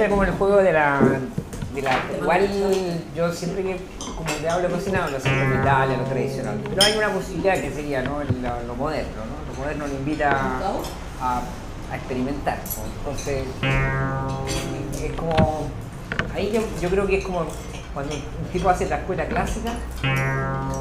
[0.00, 1.00] entra como el juego de la,
[2.20, 2.48] Igual
[3.14, 3.80] yo siempre que
[4.16, 6.60] como te hablo de cocina hablo siempre de Italia, lo tradicional.
[6.68, 8.18] Pero hay una posibilidad que sería ¿no?
[8.18, 9.52] Lo, lo moderno, ¿no?
[9.52, 10.30] Lo moderno invita
[11.20, 11.42] a,
[11.94, 12.58] experimentar.
[12.98, 13.44] Entonces,
[15.02, 15.68] es como...
[16.34, 17.44] Ahí yo, creo que es como
[17.92, 19.72] cuando un tipo hace la escuela clásica,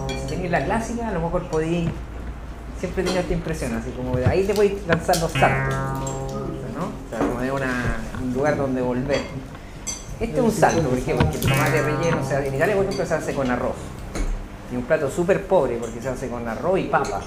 [0.08, 1.90] si tenés la clásica, a lo mejor podéis
[2.80, 5.76] siempre tengo esta impresión, así como ahí te voy lanzar los saltos,
[8.40, 9.22] lugar donde volver.
[10.20, 13.06] Este es un salto, por ejemplo, el tomate relleno, o sea, en Italia, por ejemplo,
[13.06, 13.76] se hace con arroz.
[14.72, 17.22] Y un plato súper pobre porque se hace con arroz y papa.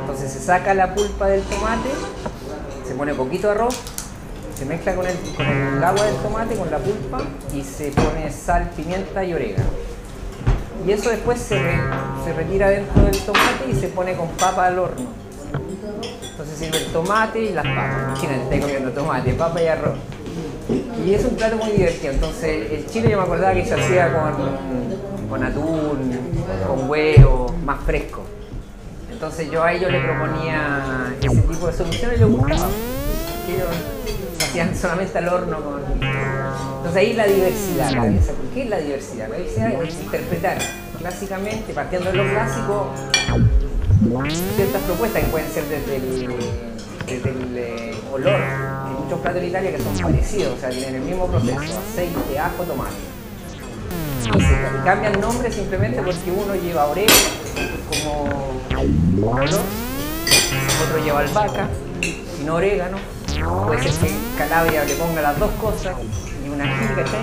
[0.00, 1.88] Entonces se saca la pulpa del tomate,
[2.86, 3.76] se pone poquito arroz,
[4.56, 7.22] se mezcla con el, agua del tomate, con la pulpa,
[7.54, 9.70] y se pone sal, pimienta y orégano.
[10.86, 11.60] Y eso después se,
[12.24, 15.25] se retira dentro del tomate y se pone con papa al horno.
[16.56, 18.02] Sirve el tomate y las papas.
[18.08, 19.96] Imagínate, estoy comiendo tomate, papa y arroz.
[21.04, 22.12] Y es un plato muy divertido.
[22.12, 26.18] Entonces, el chile yo me acordaba que se hacía con, con atún,
[26.66, 28.22] con huevo, más fresco.
[29.16, 32.68] Entonces yo a ellos le proponía ese tipo de soluciones y les gustaba.
[33.48, 33.68] Ellos
[34.42, 35.82] hacían solamente al horno con...
[36.02, 38.34] Entonces ahí la diversidad, la diversidad.
[38.34, 39.28] ¿Por qué es la diversidad?
[39.30, 40.58] La diversidad es interpretar
[40.98, 42.90] clásicamente, partiendo de lo clásico,
[44.56, 48.34] ciertas propuestas que pueden ser desde el, eh, olor.
[48.34, 52.38] Hay muchos platos en Italia que son parecidos, o sea, tienen el mismo proceso, aceite,
[52.38, 52.90] ajo, tomate.
[54.24, 57.14] Y se cambian nombres simplemente porque uno lleva orégano
[57.88, 59.60] como olor,
[60.82, 61.68] otro lleva albahaca,
[62.02, 62.98] y no orégano.
[63.66, 65.94] Puede ser que Calabria le ponga las dos cosas
[66.44, 67.20] y una ají, ¿cachai?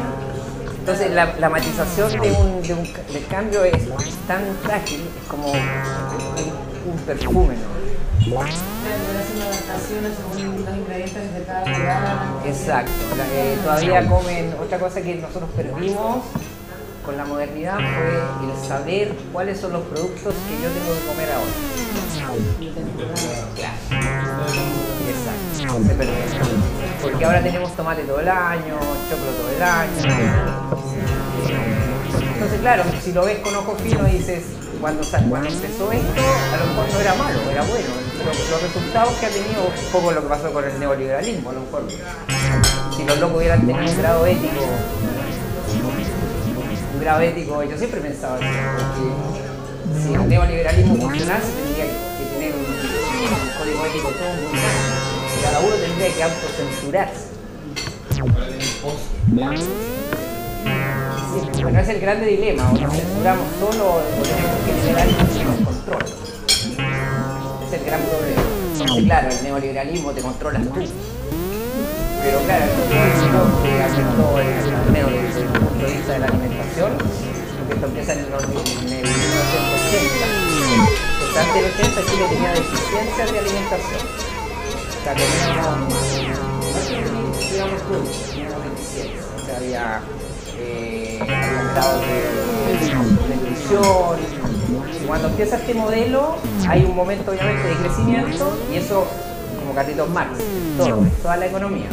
[0.80, 3.84] Entonces la, la matización del cambio es
[4.28, 5.52] tan frágil, como
[6.86, 7.84] un, un perfume, ¿no?
[8.24, 12.28] Claro, van haciendo adaptaciones según los ingredientes de cada lugar.
[12.46, 12.92] Exacto.
[13.34, 16.24] Eh, todavía comen, otra cosa que nosotros perdimos
[17.06, 21.30] con la modernidad fue el saber cuáles son los productos que yo tengo que comer
[21.32, 21.52] ahora.
[25.10, 25.84] Exacto.
[25.88, 26.14] Se perdió.
[27.02, 28.78] Porque ahora tenemos tomate todo el año,
[29.10, 29.92] choclo todo el año.
[32.34, 34.44] Entonces, claro, si lo ves con ojo fino dices,
[34.84, 37.88] cuando, cuando empezó esto, a lo mejor no era malo, era bueno.
[38.18, 41.54] Pero los resultados que ha tenido, un poco lo que pasó con el neoliberalismo, a
[41.54, 41.84] lo mejor.
[42.94, 44.62] Si los locos hubieran tenido un grado ético,
[46.96, 52.60] un grado ético, yo siempre pensaba porque si el neoliberalismo funcionase tendría que tener un,
[52.60, 54.60] un código ético todo grande.
[55.44, 57.28] Cada uno tendría que autocensurarse.
[61.34, 64.72] Bueno, es el grande dilema, o nos censuramos solo o tenemos que
[65.40, 66.06] que nos controle.
[67.66, 68.44] Es el gran problema.
[69.06, 70.86] Claro, el neoliberalismo te controlas tú.
[72.22, 72.84] Pero claro, esto
[73.64, 76.92] que afectó al menos desde el punto de vista de la alimentación,
[77.58, 80.54] porque esto empieza en el, en el 1980.
[81.20, 84.02] Pues del 80 Chile tenía deficiencias de alimentación.
[84.04, 85.94] O sea, teníamos,
[87.50, 89.26] digamos, productos, teníamos deficiencias.
[89.36, 90.02] O sea, había
[90.60, 91.20] eh,
[92.02, 92.94] de, de.
[95.02, 96.36] Y cuando empieza este modelo,
[96.68, 99.06] hay un momento obviamente de crecimiento y eso,
[99.60, 100.40] como Carlitos Marx,
[100.78, 100.88] todo,
[101.22, 101.88] toda la economía.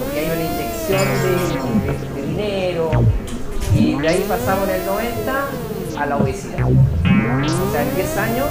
[0.00, 2.90] Porque hay una inyección de, de- de dinero
[3.74, 5.44] y de ahí pasamos en el 90
[5.98, 6.64] a la obesidad.
[6.64, 8.46] O sea, en 10 años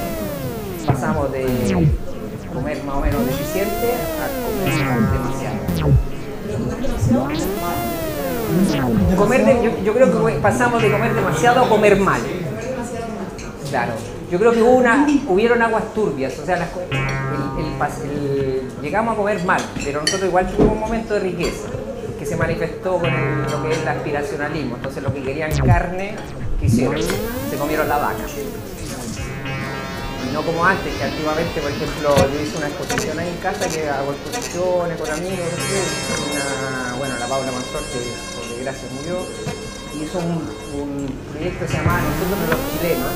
[0.85, 1.45] pasamos de
[2.53, 5.57] comer más o menos deficiente a comer demasiado.
[9.17, 12.21] Comer yo, creo que pasamos de comer demasiado a comer mal.
[13.69, 13.93] Claro.
[14.31, 16.69] Yo creo que hubo una, hubieron aguas turbias, o sea, las
[18.81, 21.67] llegamos a comer mal, pero nosotros igual tuvimos un momento de riqueza
[22.17, 24.75] que se manifestó con lo que es el aspiracionalismo.
[24.75, 26.15] Entonces, lo que querían carne,
[26.59, 26.95] ¿qué hicieron?
[27.01, 28.23] Se comieron la vaca.
[30.31, 33.89] No como antes, que antiguamente, por ejemplo, yo hice una exposición ahí en casa, que
[33.89, 35.39] hago exposiciones con amigos,
[36.31, 39.25] una, bueno, la Paula Mansor, que por desgracia murió,
[40.01, 43.11] hizo un, un proyecto que se llamaba Nosotros los chilenos,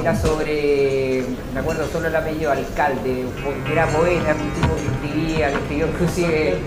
[0.00, 3.24] era sobre, me acuerdo solo el apellido, alcalde,
[3.66, 6.58] que era poeta, un tipo que escribía, que escribió inclusive,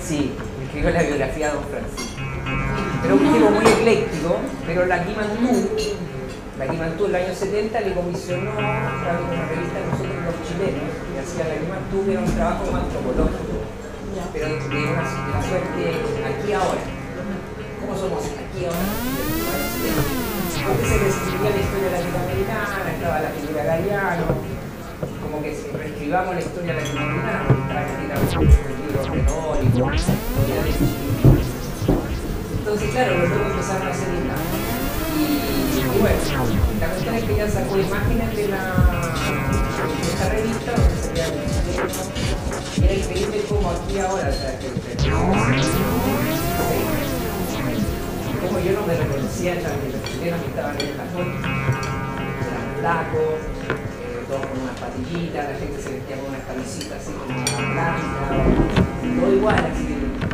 [0.00, 0.32] sí,
[0.64, 2.22] escribió la biografía de Don Francisco.
[3.04, 4.36] Era un tipo muy ecléctico,
[4.66, 5.68] pero la Kimantú,
[6.58, 11.20] la Kimantú en el año 70 le comisionó a una revista nosotros los chilenos, que
[11.20, 13.52] hacía la Kimantú, que era un trabajo antropológico,
[14.32, 15.82] pero de una, de una suerte
[16.24, 17.01] aquí ahora
[17.92, 18.88] no somos aquí ahora.
[20.64, 23.68] Antes se reescribía la historia latinoamericana, estaba la figura de
[25.20, 30.70] como que reescribamos la historia latinoamericana, prácticamente los libros históricos, historia de
[32.58, 34.08] Entonces, claro, los luego empezaron a hacer.
[35.12, 36.16] Y, bueno,
[36.80, 38.58] la cuestión es que ya sacó imágenes de, la,
[40.00, 46.31] esta revista donde se veía el era increíble como aquí ahora, o sea, que, que,
[48.42, 51.40] como yo no me reconocía, ya me reconocieron que estaban en las fotos.
[52.42, 57.12] Eran blancos, eh, todos con unas patillitas, la gente se vestía con unas camisitas así
[57.12, 57.34] como
[57.72, 58.28] blancas,
[59.20, 59.86] todo igual, así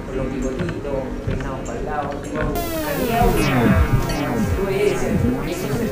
[0.06, 4.48] con los bigotitos, peinados para el lado, tipo, había un
[5.48, 5.88] eso es el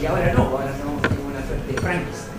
[0.00, 2.33] y ahora no, ahora somos una suerte de franquicia.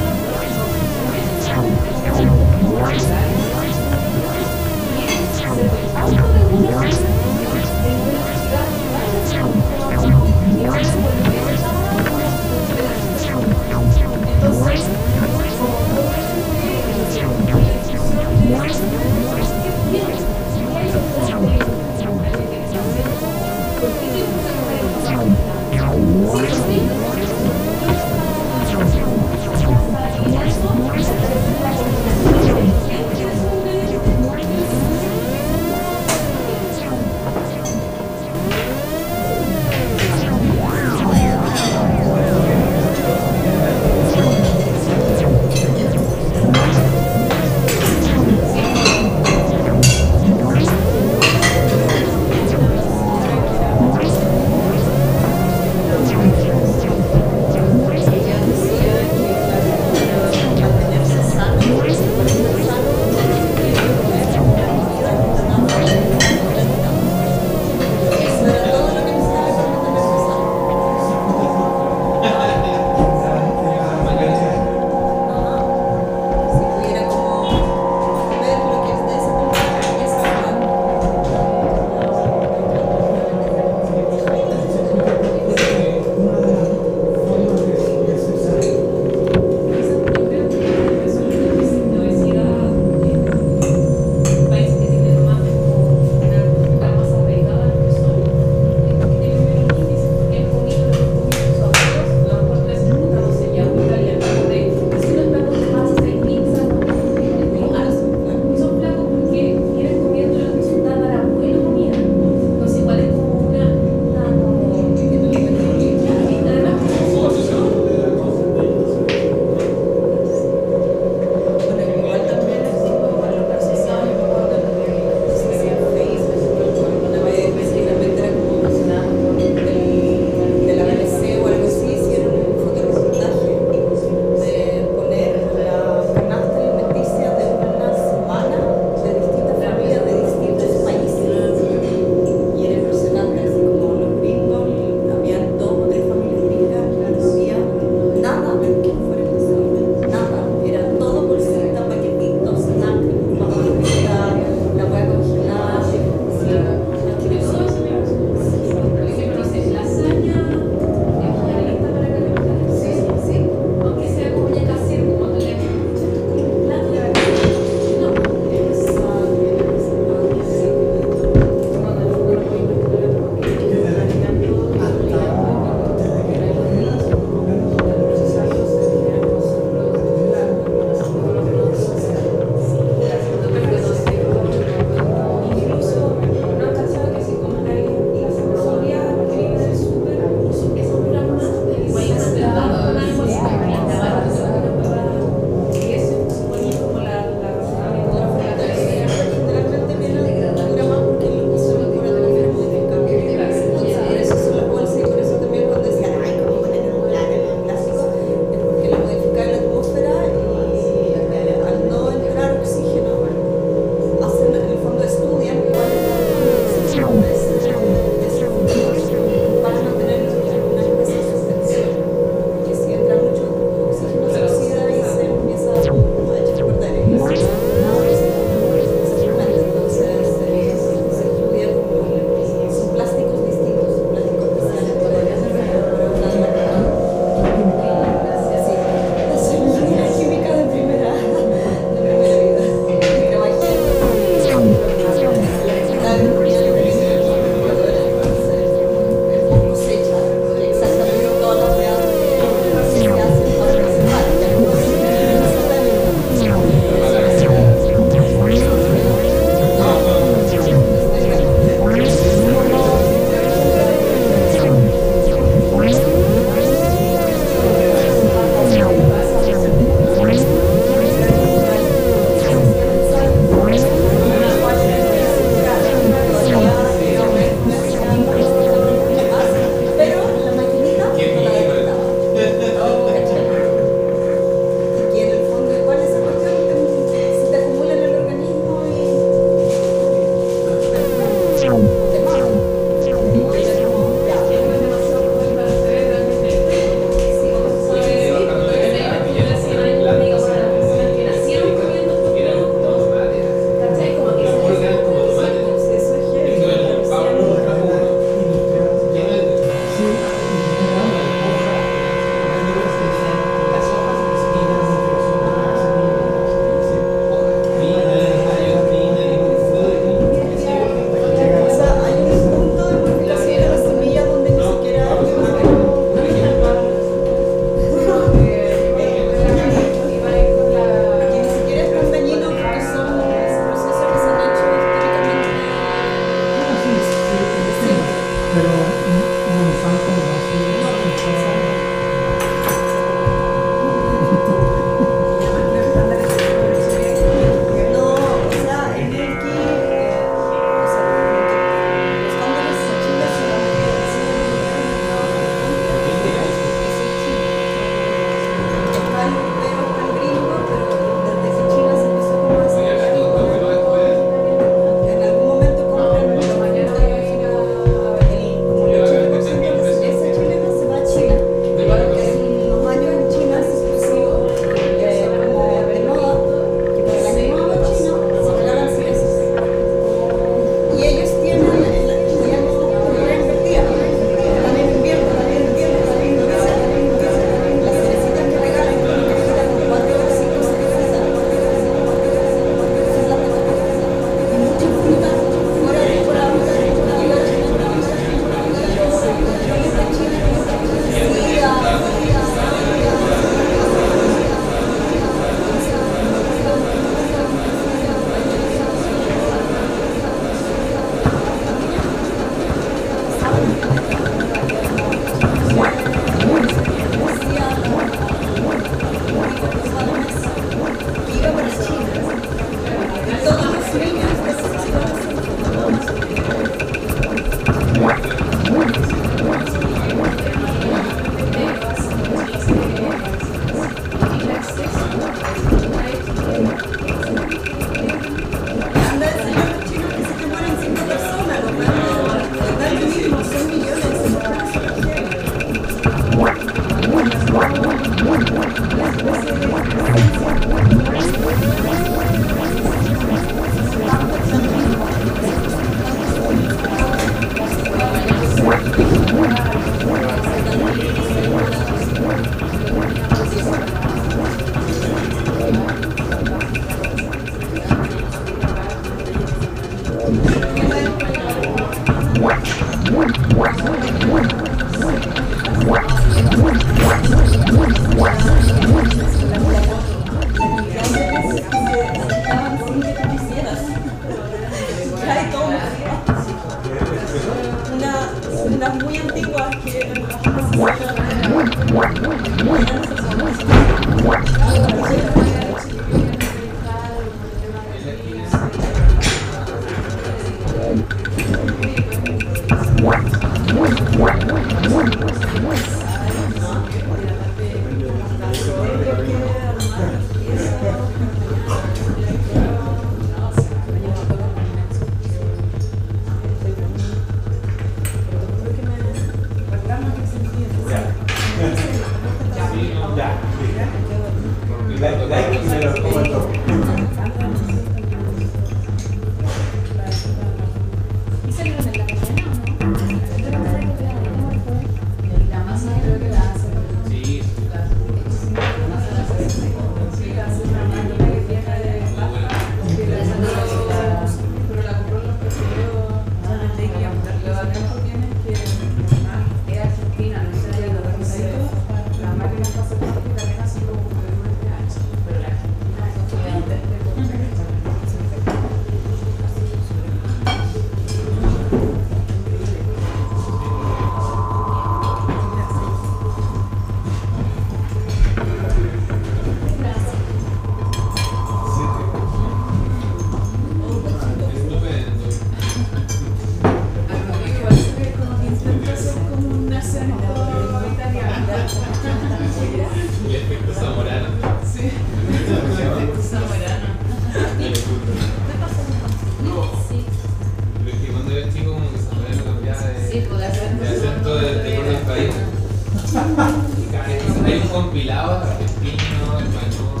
[597.82, 600.00] Compilado argentino, español,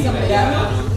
[0.00, 0.87] italiano,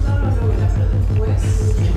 [0.00, 1.91] pero después.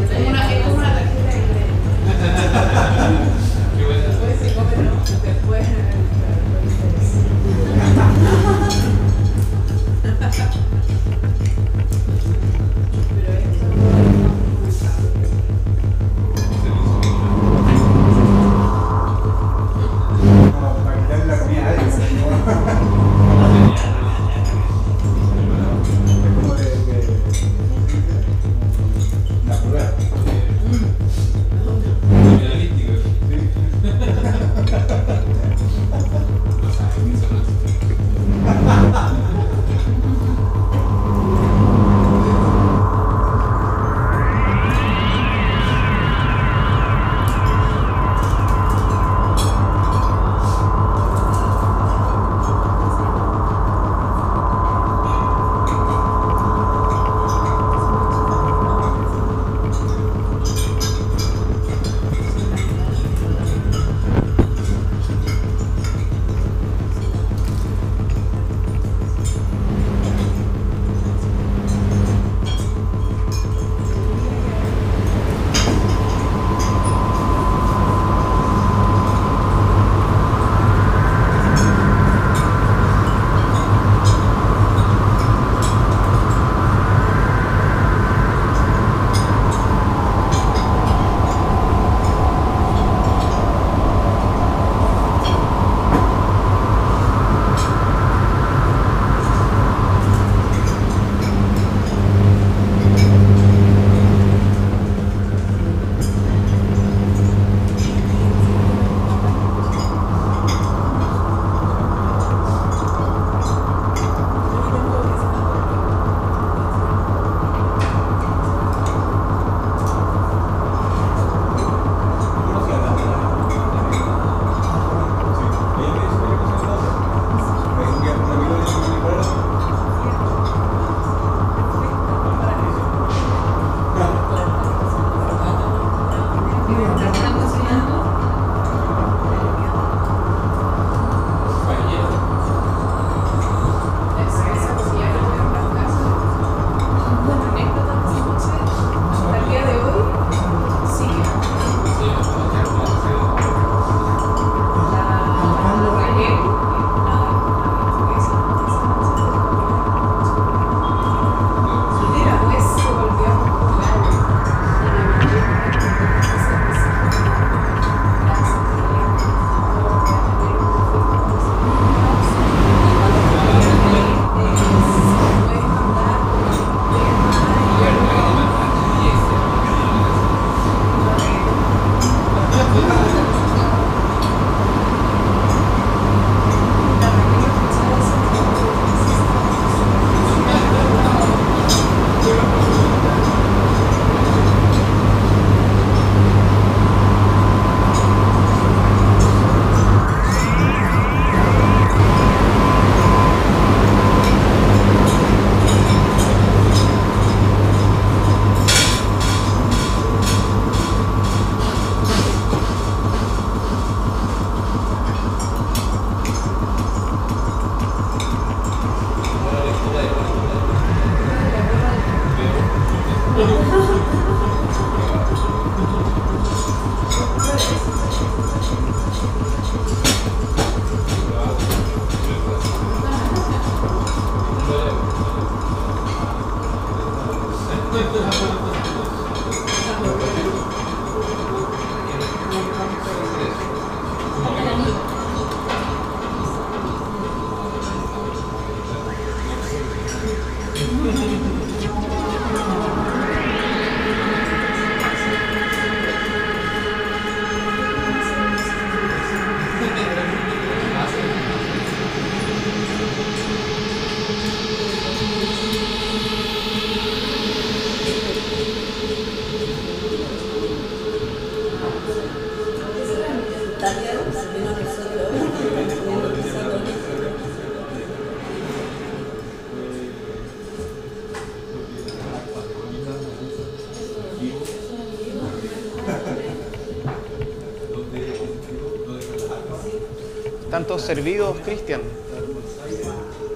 [291.02, 292.02] Servidos, Cristian?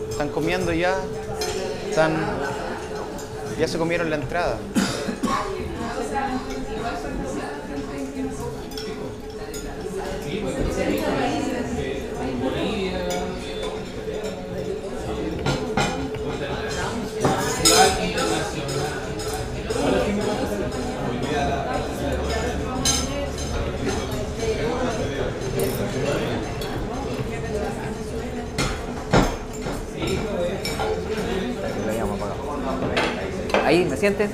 [0.09, 0.95] ¿Están comiendo ya?
[1.89, 2.15] ¿Están...
[3.59, 4.57] Ya se comieron la entrada.
[31.85, 32.39] Lo habíamos apagado.
[33.65, 34.29] Ahí, ¿me sientes?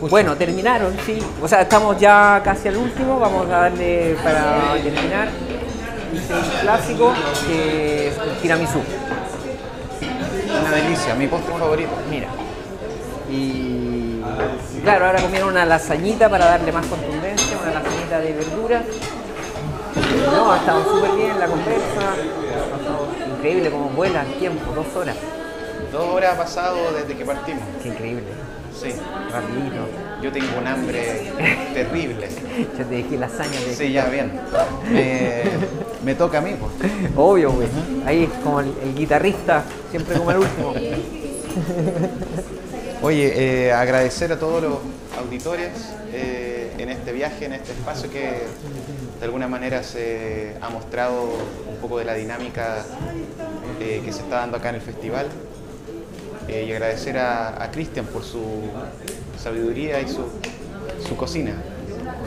[0.00, 1.18] Bueno, terminaron, sí.
[1.42, 3.18] O sea, estamos ya casi al último.
[3.18, 5.28] Vamos a darle para terminar.
[6.12, 7.12] Hice un clásico
[7.46, 8.80] que es el tiramisú.
[10.60, 11.90] Una delicia, mi postre favorito.
[12.10, 12.28] Mira.
[13.30, 14.20] Y
[14.82, 18.82] claro, ahora comieron una lasañita para darle más contundencia, una lasañita de verduras.
[20.32, 22.16] No, ha estado súper bien la pasado
[23.36, 25.16] increíble como vuela el tiempo, dos horas.
[25.92, 27.62] Dos horas ha pasado desde que partimos.
[27.82, 28.24] Qué increíble.
[28.80, 28.92] Sí.
[29.30, 29.88] Rapidito.
[30.22, 31.32] Yo tengo un hambre
[31.74, 32.28] terrible.
[32.78, 33.50] Yo te dije lasaña.
[33.50, 34.32] te Sí, ya, bien.
[34.90, 35.42] Me,
[36.04, 36.72] me toca a mí, pues.
[37.16, 37.68] Obvio, güey.
[38.04, 40.74] Ahí es como el, el guitarrista, siempre como el último.
[43.02, 44.78] Oye, eh, agradecer a todos los
[45.18, 45.70] auditores
[46.12, 48.42] eh, en este viaje, en este espacio que
[49.18, 51.24] de alguna manera se ha mostrado
[51.68, 52.84] un poco de la dinámica
[53.80, 55.26] eh, que se está dando acá en el festival.
[56.48, 58.40] Eh, y agradecer a, a Cristian por su
[59.42, 60.24] sabiduría y su,
[61.06, 61.54] su cocina.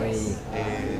[0.01, 0.99] Eh,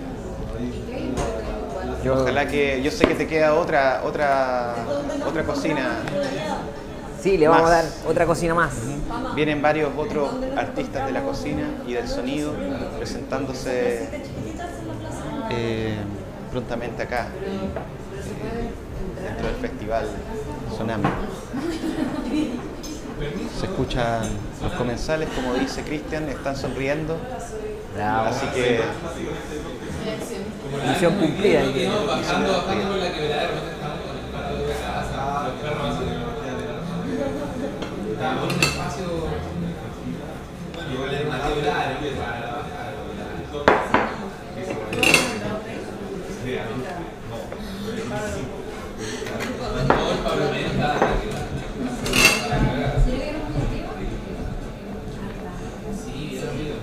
[2.04, 4.76] Yo- Ojalá que yo sé que te queda otra otra
[5.28, 6.00] otra cocina.
[7.22, 8.72] Sí, le vamos a dar otra cocina más.
[9.36, 12.54] Vienen varios otros artistas de la cocina y del sonido
[12.98, 14.08] presentándose
[15.52, 15.96] eh,
[16.52, 20.06] prontamente acá, eh, dentro del festival
[20.78, 21.04] Sonami.
[23.60, 24.22] Se escuchan
[24.62, 27.18] los comensales, como dice Cristian, están sonriendo.
[27.96, 28.28] Bravo.
[28.28, 28.80] Así que
[30.88, 31.64] Misión cumplida
[32.08, 36.06] bajando por la quebrada, de repente estábamos con el patio de casa, los perros así.
[38.12, 39.06] Estábamos en un espacio
[40.94, 42.90] igual era una quebrada, era muy rara la bajada.
[49.88, 51.48] No, el Pablo Medio estaba en la quebrada.
[56.06, 56.78] Sí, era ruido.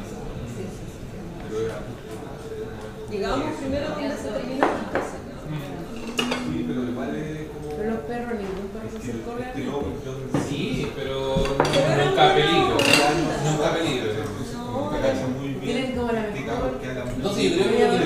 [3.11, 5.17] Llegamos primero donde se termina la casa.
[7.77, 10.41] Pero los perros, ningún perro se acercó realmente.
[10.49, 10.63] Sí,
[10.97, 11.19] pero
[12.07, 12.77] nunca peligro.
[13.45, 14.09] Nunca peligro.
[15.63, 16.71] Tienen como la mejor.
[17.23, 17.99] No sé, yo creo que lo, lo,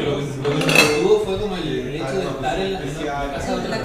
[0.00, 0.72] lo, lo que me
[1.02, 3.78] tuvo fue como el, el hecho de estar en la, en la casa de otra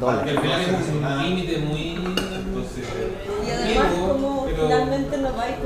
[0.00, 1.80] al final es un límite muy.
[3.46, 5.56] Y además como finalmente no va es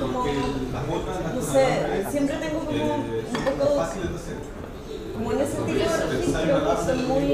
[0.00, 3.02] como, no sé, siempre tengo como un
[3.44, 3.86] poco,
[5.14, 7.24] como en ese tipo de registros que son muy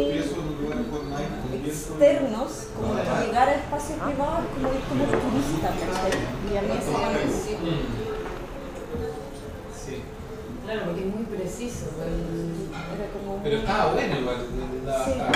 [1.66, 6.12] externos, como que llegar a espacios privados es como ir como turista, ¿cachai?
[6.53, 7.59] Y a mí eso me parece-
[10.65, 11.85] Claro, porque es muy preciso.
[12.05, 12.65] el-
[12.97, 14.37] era como Pero estaba bueno igual,
[14.89, 15.33] estaba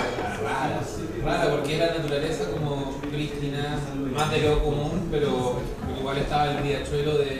[1.24, 3.78] rara, porque era naturaleza como prístina,
[4.14, 5.60] más de lo común, pero
[5.98, 7.38] igual estaba el riachuelo de,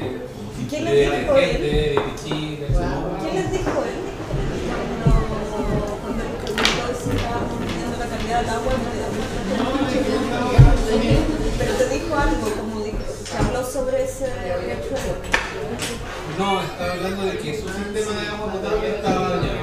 [0.70, 1.94] ¿Qué de les dijo detergente, él?
[1.94, 3.98] de pichí, de ¿Qué les dijo él?
[5.04, 8.72] Cuando cuando le preguntó si estábamos midiendo la calidad del agua,
[11.58, 15.14] pero te dijo algo, como dijo, se habló sobre ese riachuelo.
[16.38, 19.57] No, estaba hablando de que su sistema de agua potable estaba dañado,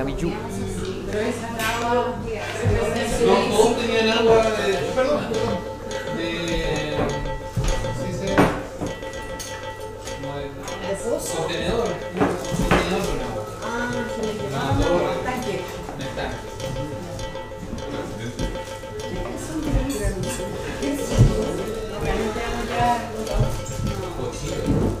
[0.00, 0.30] Megami You.
[3.26, 4.72] No, todos tenían agua de.
[4.94, 5.20] Perdón.
[6.16, 6.96] De.
[8.00, 8.26] ¿Sí se.?
[10.88, 11.36] ¿De pozo?
[11.36, 11.88] Contenedor.
[12.18, 13.44] Contenedor con agua.
[13.62, 15.56] Ah, sí, no, no, no, tanque.
[15.98, 16.38] De tanque.
[24.16, 25.00] Cochino.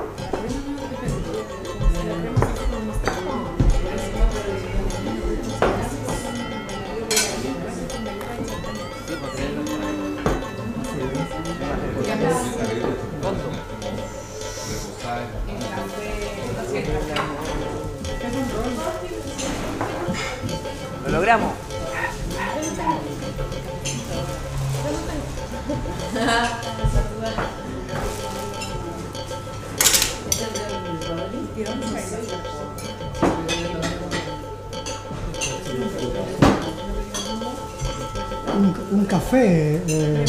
[39.31, 40.25] 费嗯